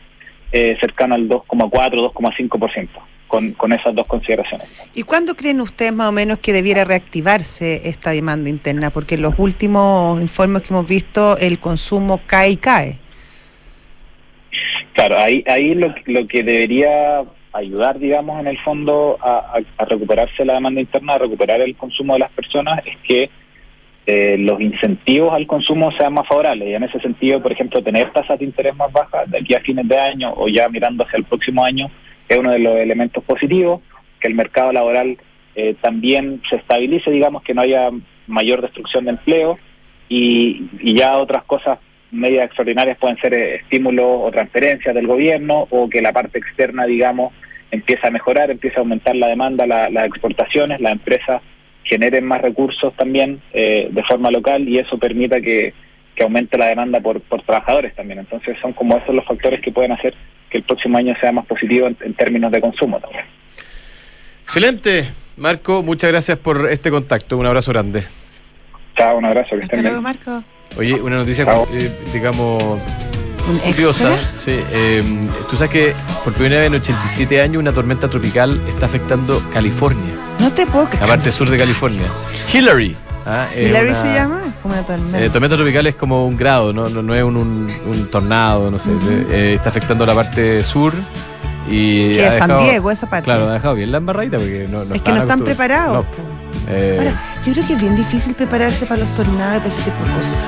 cercano 0.81 1.15
al 1.15 1.29
2,4, 1.29 2.11
2,5%, 2.11 2.89
con, 3.27 3.51
con 3.53 3.73
esas 3.73 3.93
dos 3.93 4.07
consideraciones. 4.07 4.67
¿Y 4.93 5.03
cuándo 5.03 5.35
creen 5.35 5.61
ustedes 5.61 5.93
más 5.93 6.09
o 6.09 6.11
menos 6.11 6.39
que 6.39 6.53
debiera 6.53 6.85
reactivarse 6.85 7.87
esta 7.89 8.11
demanda 8.11 8.49
interna? 8.49 8.89
Porque 8.89 9.15
en 9.15 9.21
los 9.21 9.33
últimos 9.37 10.19
informes 10.21 10.63
que 10.63 10.73
hemos 10.73 10.87
visto 10.87 11.37
el 11.37 11.59
consumo 11.59 12.21
cae 12.25 12.51
y 12.51 12.57
cae. 12.57 12.99
Claro, 14.93 15.19
ahí, 15.19 15.43
ahí 15.47 15.75
lo, 15.75 15.93
lo 16.05 16.25
que 16.25 16.43
debería 16.43 17.23
ayudar, 17.53 17.99
digamos, 17.99 18.39
en 18.39 18.47
el 18.47 18.57
fondo 18.59 19.17
a, 19.21 19.57
a- 19.57 19.83
a 19.83 19.85
recuperarse 19.85 20.43
la 20.45 20.53
demanda 20.53 20.81
interna, 20.81 21.13
a 21.13 21.17
recuperar 21.19 21.61
el 21.61 21.75
consumo 21.75 22.13
de 22.13 22.19
las 22.19 22.31
personas, 22.31 22.81
es 22.85 22.97
que 23.07 23.29
eh, 24.07 24.37
los 24.39 24.59
incentivos 24.61 25.33
al 25.33 25.45
consumo 25.45 25.91
sean 25.97 26.13
más 26.13 26.27
favorables. 26.27 26.69
Y 26.69 26.73
en 26.73 26.83
ese 26.83 26.99
sentido, 26.99 27.41
por 27.41 27.51
ejemplo, 27.51 27.83
tener 27.83 28.11
tasas 28.13 28.39
de 28.39 28.45
interés 28.45 28.75
más 28.75 28.91
bajas 28.91 29.29
de 29.29 29.37
aquí 29.37 29.53
a 29.53 29.59
fines 29.59 29.87
de 29.87 29.99
año 29.99 30.33
o 30.35 30.47
ya 30.47 30.69
mirando 30.69 31.03
hacia 31.03 31.17
el 31.17 31.25
próximo 31.25 31.63
año 31.63 31.91
es 32.29 32.37
uno 32.37 32.51
de 32.51 32.59
los 32.59 32.77
elementos 32.77 33.23
positivos, 33.23 33.81
que 34.19 34.27
el 34.27 34.35
mercado 34.35 34.71
laboral 34.71 35.17
eh, 35.55 35.75
también 35.81 36.41
se 36.49 36.57
estabilice, 36.57 37.11
digamos, 37.11 37.43
que 37.43 37.53
no 37.53 37.61
haya 37.61 37.89
mayor 38.27 38.61
destrucción 38.61 39.05
de 39.05 39.11
empleo 39.11 39.57
y, 40.09 40.67
ya 40.95 41.17
otras 41.17 41.43
cosas 41.43 41.79
medidas 42.11 42.45
extraordinarias 42.45 42.97
pueden 42.97 43.17
ser 43.17 43.33
eh, 43.33 43.55
estímulos 43.55 44.05
o 44.23 44.31
transferencias 44.31 44.95
del 44.95 45.07
gobierno 45.07 45.67
o 45.69 45.89
que 45.89 46.01
la 46.01 46.13
parte 46.13 46.39
externa, 46.39 46.85
digamos, 46.85 47.33
empieza 47.71 48.07
a 48.07 48.11
mejorar, 48.11 48.49
empieza 48.49 48.77
a 48.79 48.81
aumentar 48.81 49.15
la 49.15 49.27
demanda, 49.27 49.67
la- 49.67 49.89
las 49.89 50.05
exportaciones, 50.05 50.79
las 50.79 50.93
empresas 50.93 51.41
generen 51.83 52.25
más 52.25 52.41
recursos 52.41 52.93
también 52.95 53.41
eh, 53.53 53.87
de 53.91 54.03
forma 54.03 54.31
local 54.31 54.67
y 54.67 54.77
eso 54.79 54.97
permita 54.97 55.41
que, 55.41 55.73
que 56.15 56.23
aumente 56.23 56.57
la 56.57 56.67
demanda 56.67 56.99
por, 56.99 57.21
por 57.21 57.41
trabajadores 57.43 57.93
también. 57.95 58.19
Entonces 58.19 58.57
son 58.61 58.73
como 58.73 58.97
esos 58.97 59.13
los 59.15 59.25
factores 59.25 59.61
que 59.61 59.71
pueden 59.71 59.91
hacer 59.93 60.13
que 60.49 60.57
el 60.59 60.63
próximo 60.63 60.97
año 60.97 61.13
sea 61.19 61.31
más 61.31 61.45
positivo 61.45 61.87
en, 61.87 61.97
en 62.01 62.13
términos 62.13 62.51
de 62.51 62.61
consumo 62.61 62.99
también. 62.99 63.25
Excelente, 64.43 65.09
Marco, 65.37 65.83
muchas 65.83 66.09
gracias 66.11 66.37
por 66.37 66.69
este 66.71 66.89
contacto. 66.89 67.37
Un 67.37 67.45
abrazo 67.45 67.71
grande. 67.71 68.05
Chao, 68.95 69.17
un 69.17 69.25
abrazo, 69.25 69.49
que 69.57 69.63
Hasta 69.63 69.75
estén 69.77 69.81
luego, 69.81 70.01
bien. 70.01 70.03
Marco. 70.03 70.43
Oye, 70.77 70.93
una 71.01 71.17
noticia, 71.17 71.45
eh, 71.73 71.91
digamos, 72.13 72.61
Un 73.49 73.57
curiosa. 73.59 74.17
Sí, 74.35 74.57
eh, 74.71 75.03
tú 75.49 75.55
sabes 75.55 75.71
que 75.71 75.93
por 76.23 76.33
primera 76.33 76.57
vez 76.57 76.67
en 76.67 76.75
87 76.75 77.41
años 77.41 77.59
una 77.61 77.71
tormenta 77.71 78.09
tropical 78.09 78.59
está 78.67 78.85
afectando 78.87 79.41
California, 79.53 80.13
No 80.39 80.51
te 80.51 80.65
puedo 80.65 80.85
la 80.85 80.89
creer. 80.91 81.07
parte 81.07 81.31
sur 81.31 81.49
de 81.49 81.57
California. 81.57 82.05
Hillary. 82.53 82.95
¿Ah? 83.27 83.47
¿Hillary 83.55 83.89
una- 83.89 84.01
se 84.01 84.13
llama? 84.13 84.41
Es 84.47 84.53
como 84.61 84.73
una 84.73 84.83
tormenta. 84.83 85.21
Eh, 85.23 85.29
tormenta 85.29 85.55
tropical 85.57 85.87
es 85.87 85.95
como 85.95 86.25
un 86.27 86.37
grado, 86.37 86.73
no, 86.73 86.87
no, 86.89 87.01
no 87.01 87.13
es 87.15 87.23
un, 87.23 87.35
un- 87.37 87.71
un 87.87 88.07
tornado, 88.09 88.71
no 88.71 88.79
sé. 88.79 88.89
eh, 89.29 89.53
está 89.55 89.69
afectando 89.69 90.05
la 90.05 90.15
parte 90.15 90.63
sur 90.63 90.93
y. 91.69 92.13
que 92.13 92.27
es 92.27 92.35
San 92.35 92.49
dejado- 92.49 92.63
Diego, 92.63 92.91
esa 92.91 93.09
parte. 93.09 93.25
Claro, 93.25 93.49
ha 93.49 93.53
dejado 93.53 93.75
bien 93.75 93.91
la 93.91 93.97
embarradita 93.97 94.37
porque 94.37 94.67
no, 94.69 94.83
no 94.85 94.95
es 94.95 95.01
que 95.01 95.11
no 95.11 95.17
están 95.17 95.41
preparados. 95.41 96.05
No, 96.05 96.71
eh, 96.73 96.95
Ahora, 96.99 97.13
yo 97.45 97.53
creo 97.53 97.67
que 97.67 97.73
es 97.73 97.81
bien 97.81 97.95
difícil 97.95 98.33
prepararse 98.33 98.85
para 98.85 99.01
los 99.01 99.09
tornados 99.15 99.57
y 99.57 99.59
para 99.59 99.73
ese 99.73 99.83
tipo 99.83 99.97
de 100.03 100.11
cosas. 100.21 100.43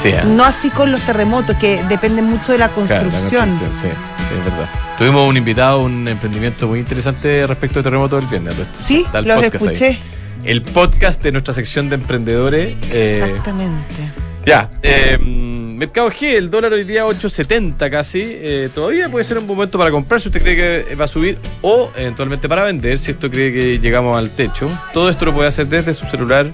sí, 0.00 0.12
ah, 0.12 0.24
No 0.36 0.44
así 0.44 0.70
con 0.70 0.90
los 0.92 1.00
terremotos, 1.02 1.56
que 1.56 1.82
dependen 1.88 2.24
mucho 2.26 2.52
de 2.52 2.58
la 2.58 2.68
claro, 2.68 2.88
la 2.88 3.10
construcción. 3.10 3.58
sí, 3.72 3.80
sí, 3.82 3.86
es 3.86 4.44
verdad. 4.44 4.68
Tuvimos 4.98 5.28
un 5.28 5.36
invitado, 5.36 5.82
un 5.82 6.06
emprendimiento 6.08 6.66
muy 6.68 6.78
interesante 6.80 7.46
respecto 7.46 7.78
al 7.80 7.84
terremoto 7.84 8.16
del 8.16 8.26
viernes. 8.26 8.54
Sí, 8.78 9.06
los 9.12 9.36
podcast 9.44 9.66
ahí. 9.82 9.98
El 10.44 10.62
podcast 10.62 11.22
de 11.22 11.32
nuestra 11.32 11.54
sección 11.54 11.88
de 11.88 11.96
emprendedores. 11.96 12.76
eh, 12.90 13.20
Exactamente. 13.24 14.10
Ya, 14.46 14.70
eh, 14.82 15.18
Mercado 15.18 16.10
G, 16.10 16.34
el 16.36 16.50
dólar 16.50 16.72
hoy 16.72 16.84
día 16.84 17.04
8.70 17.06 17.90
casi. 17.90 18.20
eh, 18.24 18.70
todavía 18.74 19.08
puede 19.10 19.24
ser 19.24 19.38
un 19.38 19.46
momento 19.46 19.78
para 19.78 19.90
comprar 19.90 20.20
si 20.20 20.28
usted 20.28 20.42
cree 20.42 20.56
que 20.88 20.94
va 20.94 21.04
a 21.04 21.08
subir 21.08 21.38
o 21.62 21.90
eventualmente 21.96 22.48
para 22.48 22.64
vender 22.64 22.98
si 22.98 23.10
esto 23.12 23.30
cree 23.30 23.52
que 23.52 23.78
llegamos 23.78 24.16
al 24.16 24.30
techo. 24.30 24.68
Todo 24.94 25.10
esto 25.10 25.26
lo 25.26 25.34
puede 25.34 25.48
hacer 25.48 25.66
desde 25.66 25.94
su 25.94 26.06
celular 26.06 26.52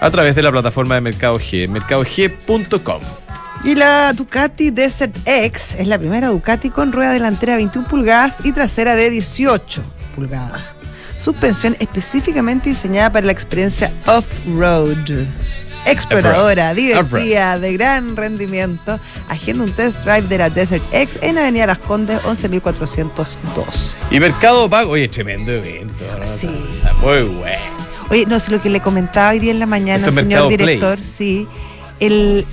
a 0.00 0.10
través 0.10 0.34
de 0.34 0.42
la 0.42 0.50
plataforma 0.50 0.94
de 0.94 1.02
Mercado 1.02 1.38
G, 1.38 1.68
mercadog.com. 1.68 3.00
Y 3.64 3.74
la 3.74 4.12
Ducati 4.12 4.70
Desert 4.70 5.16
X 5.26 5.74
es 5.78 5.86
la 5.86 5.98
primera 5.98 6.28
Ducati 6.28 6.70
con 6.70 6.92
rueda 6.92 7.12
delantera 7.12 7.52
de 7.52 7.58
21 7.58 7.88
pulgadas 7.88 8.38
y 8.44 8.52
trasera 8.52 8.94
de 8.94 9.10
18 9.10 9.82
pulgadas. 10.14 10.60
Suspensión 11.18 11.76
específicamente 11.80 12.70
diseñada 12.70 13.10
para 13.12 13.26
la 13.26 13.32
experiencia 13.32 13.92
off-road. 14.06 15.26
Exploradora, 15.86 16.74
divertida, 16.74 17.58
de 17.60 17.72
gran 17.74 18.16
rendimiento. 18.16 18.98
Agenda 19.28 19.64
un 19.64 19.72
test 19.72 20.00
drive 20.00 20.22
de 20.22 20.38
la 20.38 20.50
Desert 20.50 20.82
X 20.92 21.18
en 21.22 21.38
Avenida 21.38 21.66
Las 21.68 21.78
Condes 21.78 22.20
11.402. 22.22 23.96
Y 24.10 24.18
Mercado 24.18 24.68
Pago, 24.68 24.92
oye, 24.92 25.08
tremendo 25.08 25.52
evento. 25.52 26.04
¿no? 26.18 26.26
Sí. 26.26 26.50
Muy 27.00 27.22
bueno. 27.22 27.76
Oye, 28.10 28.26
no 28.26 28.40
sé 28.40 28.50
lo 28.50 28.60
que 28.60 28.68
le 28.68 28.80
comentaba 28.80 29.30
hoy 29.30 29.38
día 29.38 29.52
en 29.52 29.60
la 29.60 29.66
mañana 29.66 30.08
al 30.08 30.14
señor 30.14 30.26
Mercado 30.26 30.48
Play. 30.48 30.58
director, 30.58 31.02
sí, 31.02 31.46
el, 32.00 32.46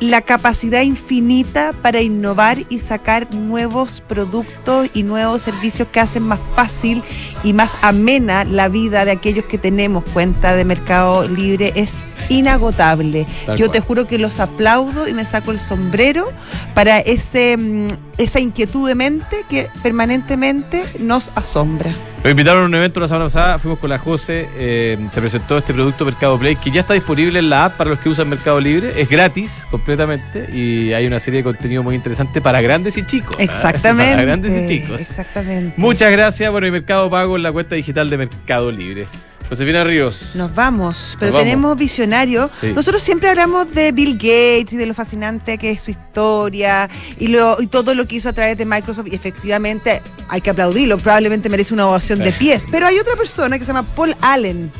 la 0.00 0.22
capacidad 0.22 0.82
infinita 0.82 1.72
para 1.82 2.00
innovar 2.00 2.58
y 2.68 2.78
sacar 2.78 3.34
nuevos 3.34 4.00
productos 4.00 4.88
y 4.94 5.02
nuevos 5.02 5.42
servicios 5.42 5.88
que 5.88 6.00
hacen 6.00 6.22
más 6.22 6.38
fácil 6.54 7.02
y 7.42 7.52
más 7.52 7.76
amena 7.82 8.44
la 8.44 8.68
vida 8.68 9.04
de 9.04 9.12
aquellos 9.12 9.46
que 9.46 9.58
tenemos 9.58 10.04
cuenta 10.12 10.54
de 10.54 10.64
Mercado 10.64 11.28
Libre 11.28 11.72
es 11.74 12.06
inagotable. 12.28 13.26
Tal 13.46 13.58
Yo 13.58 13.66
cual. 13.66 13.72
te 13.72 13.80
juro 13.80 14.06
que 14.06 14.18
los 14.18 14.40
aplaudo 14.40 15.08
y 15.08 15.14
me 15.14 15.24
saco 15.24 15.50
el 15.50 15.60
sombrero 15.60 16.28
para 16.74 16.98
ese 17.00 17.56
mm, 17.56 17.88
esa 18.18 18.40
inquietud 18.40 18.88
de 18.88 18.94
mente 18.94 19.44
que 19.48 19.68
permanentemente 19.82 20.84
nos 20.98 21.30
asombra. 21.36 21.92
Nos 22.22 22.32
invitaron 22.32 22.64
a 22.64 22.66
un 22.66 22.74
evento 22.74 22.98
la 22.98 23.06
semana 23.06 23.26
pasada, 23.26 23.58
fuimos 23.58 23.78
con 23.78 23.88
la 23.90 23.98
José, 23.98 24.48
eh, 24.56 24.98
se 25.12 25.20
presentó 25.20 25.56
este 25.56 25.72
producto 25.72 26.04
Mercado 26.04 26.36
Play 26.36 26.56
que 26.56 26.70
ya 26.72 26.80
está 26.80 26.94
disponible 26.94 27.38
en 27.38 27.48
la 27.48 27.66
app 27.66 27.76
para 27.76 27.90
los 27.90 28.00
que 28.00 28.08
usan 28.08 28.28
Mercado 28.28 28.60
Libre, 28.60 29.00
es 29.00 29.08
gratis 29.08 29.66
completamente 29.70 30.48
y 30.52 30.92
hay 30.92 31.06
una 31.06 31.20
serie 31.20 31.38
de 31.38 31.44
contenido 31.44 31.84
muy 31.84 31.94
interesante 31.94 32.40
para 32.40 32.60
grandes 32.60 32.96
y 32.98 33.06
chicos. 33.06 33.36
¿ah? 33.38 33.42
Exactamente. 33.42 34.12
Para 34.12 34.24
grandes 34.24 34.52
y 34.52 34.68
chicos. 34.68 35.00
Exactamente. 35.00 35.74
Muchas 35.76 36.10
gracias, 36.10 36.50
bueno, 36.50 36.66
y 36.66 36.72
Mercado 36.72 37.08
Pago 37.08 37.36
en 37.36 37.44
la 37.44 37.52
cuenta 37.52 37.76
digital 37.76 38.10
de 38.10 38.18
Mercado 38.18 38.72
Libre. 38.72 39.06
Josefina 39.48 39.82
Ríos. 39.84 40.34
Nos 40.34 40.54
vamos, 40.54 41.16
pero 41.18 41.32
tenemos 41.38 41.76
visionarios. 41.76 42.52
Sí. 42.60 42.72
Nosotros 42.74 43.00
siempre 43.02 43.30
hablamos 43.30 43.72
de 43.74 43.92
Bill 43.92 44.14
Gates 44.14 44.72
y 44.74 44.76
de 44.76 44.84
lo 44.86 44.92
fascinante 44.94 45.56
que 45.56 45.70
es 45.70 45.80
su 45.80 45.90
historia 45.90 46.88
y, 47.18 47.28
lo, 47.28 47.56
y 47.60 47.66
todo 47.66 47.94
lo 47.94 48.06
que 48.06 48.16
hizo 48.16 48.28
a 48.28 48.32
través 48.34 48.58
de 48.58 48.66
Microsoft. 48.66 49.06
Y 49.10 49.14
efectivamente 49.14 50.02
hay 50.28 50.40
que 50.42 50.50
aplaudirlo, 50.50 50.98
probablemente 50.98 51.48
merece 51.48 51.72
una 51.72 51.86
ovación 51.86 52.18
Sí. 52.18 52.24
de 52.24 52.32
pies. 52.32 52.64
Pero 52.70 52.86
hay 52.86 52.98
otra 52.98 53.16
persona 53.16 53.58
que 53.58 53.64
se 53.64 53.72
llama 53.72 53.88
Paul 53.96 54.14
Allen, 54.20 54.70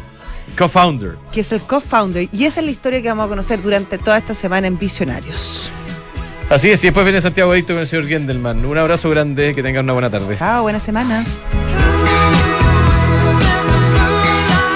Co-founder. 0.58 1.16
que 1.32 1.40
es 1.40 1.52
el 1.52 1.60
co-founder. 1.62 2.28
Y 2.32 2.44
esa 2.44 2.60
es 2.60 2.66
la 2.66 2.72
historia 2.72 3.00
que 3.00 3.08
vamos 3.08 3.24
a 3.26 3.28
conocer 3.28 3.62
durante 3.62 3.96
toda 3.96 4.18
esta 4.18 4.34
semana 4.34 4.66
en 4.66 4.78
Visionarios. 4.78 5.70
Así 6.50 6.70
es, 6.70 6.82
y 6.82 6.88
después 6.88 7.04
viene 7.04 7.20
Santiago 7.20 7.52
Adicto 7.52 7.74
con 7.74 7.80
el 7.82 7.86
señor 7.86 8.06
Gendelman. 8.06 8.64
Un 8.64 8.76
abrazo 8.78 9.08
grande, 9.10 9.54
que 9.54 9.62
tengan 9.62 9.84
una 9.84 9.92
buena 9.94 10.10
tarde. 10.10 10.36
Chao, 10.38 10.62
buena 10.62 10.80
semana. 10.80 11.24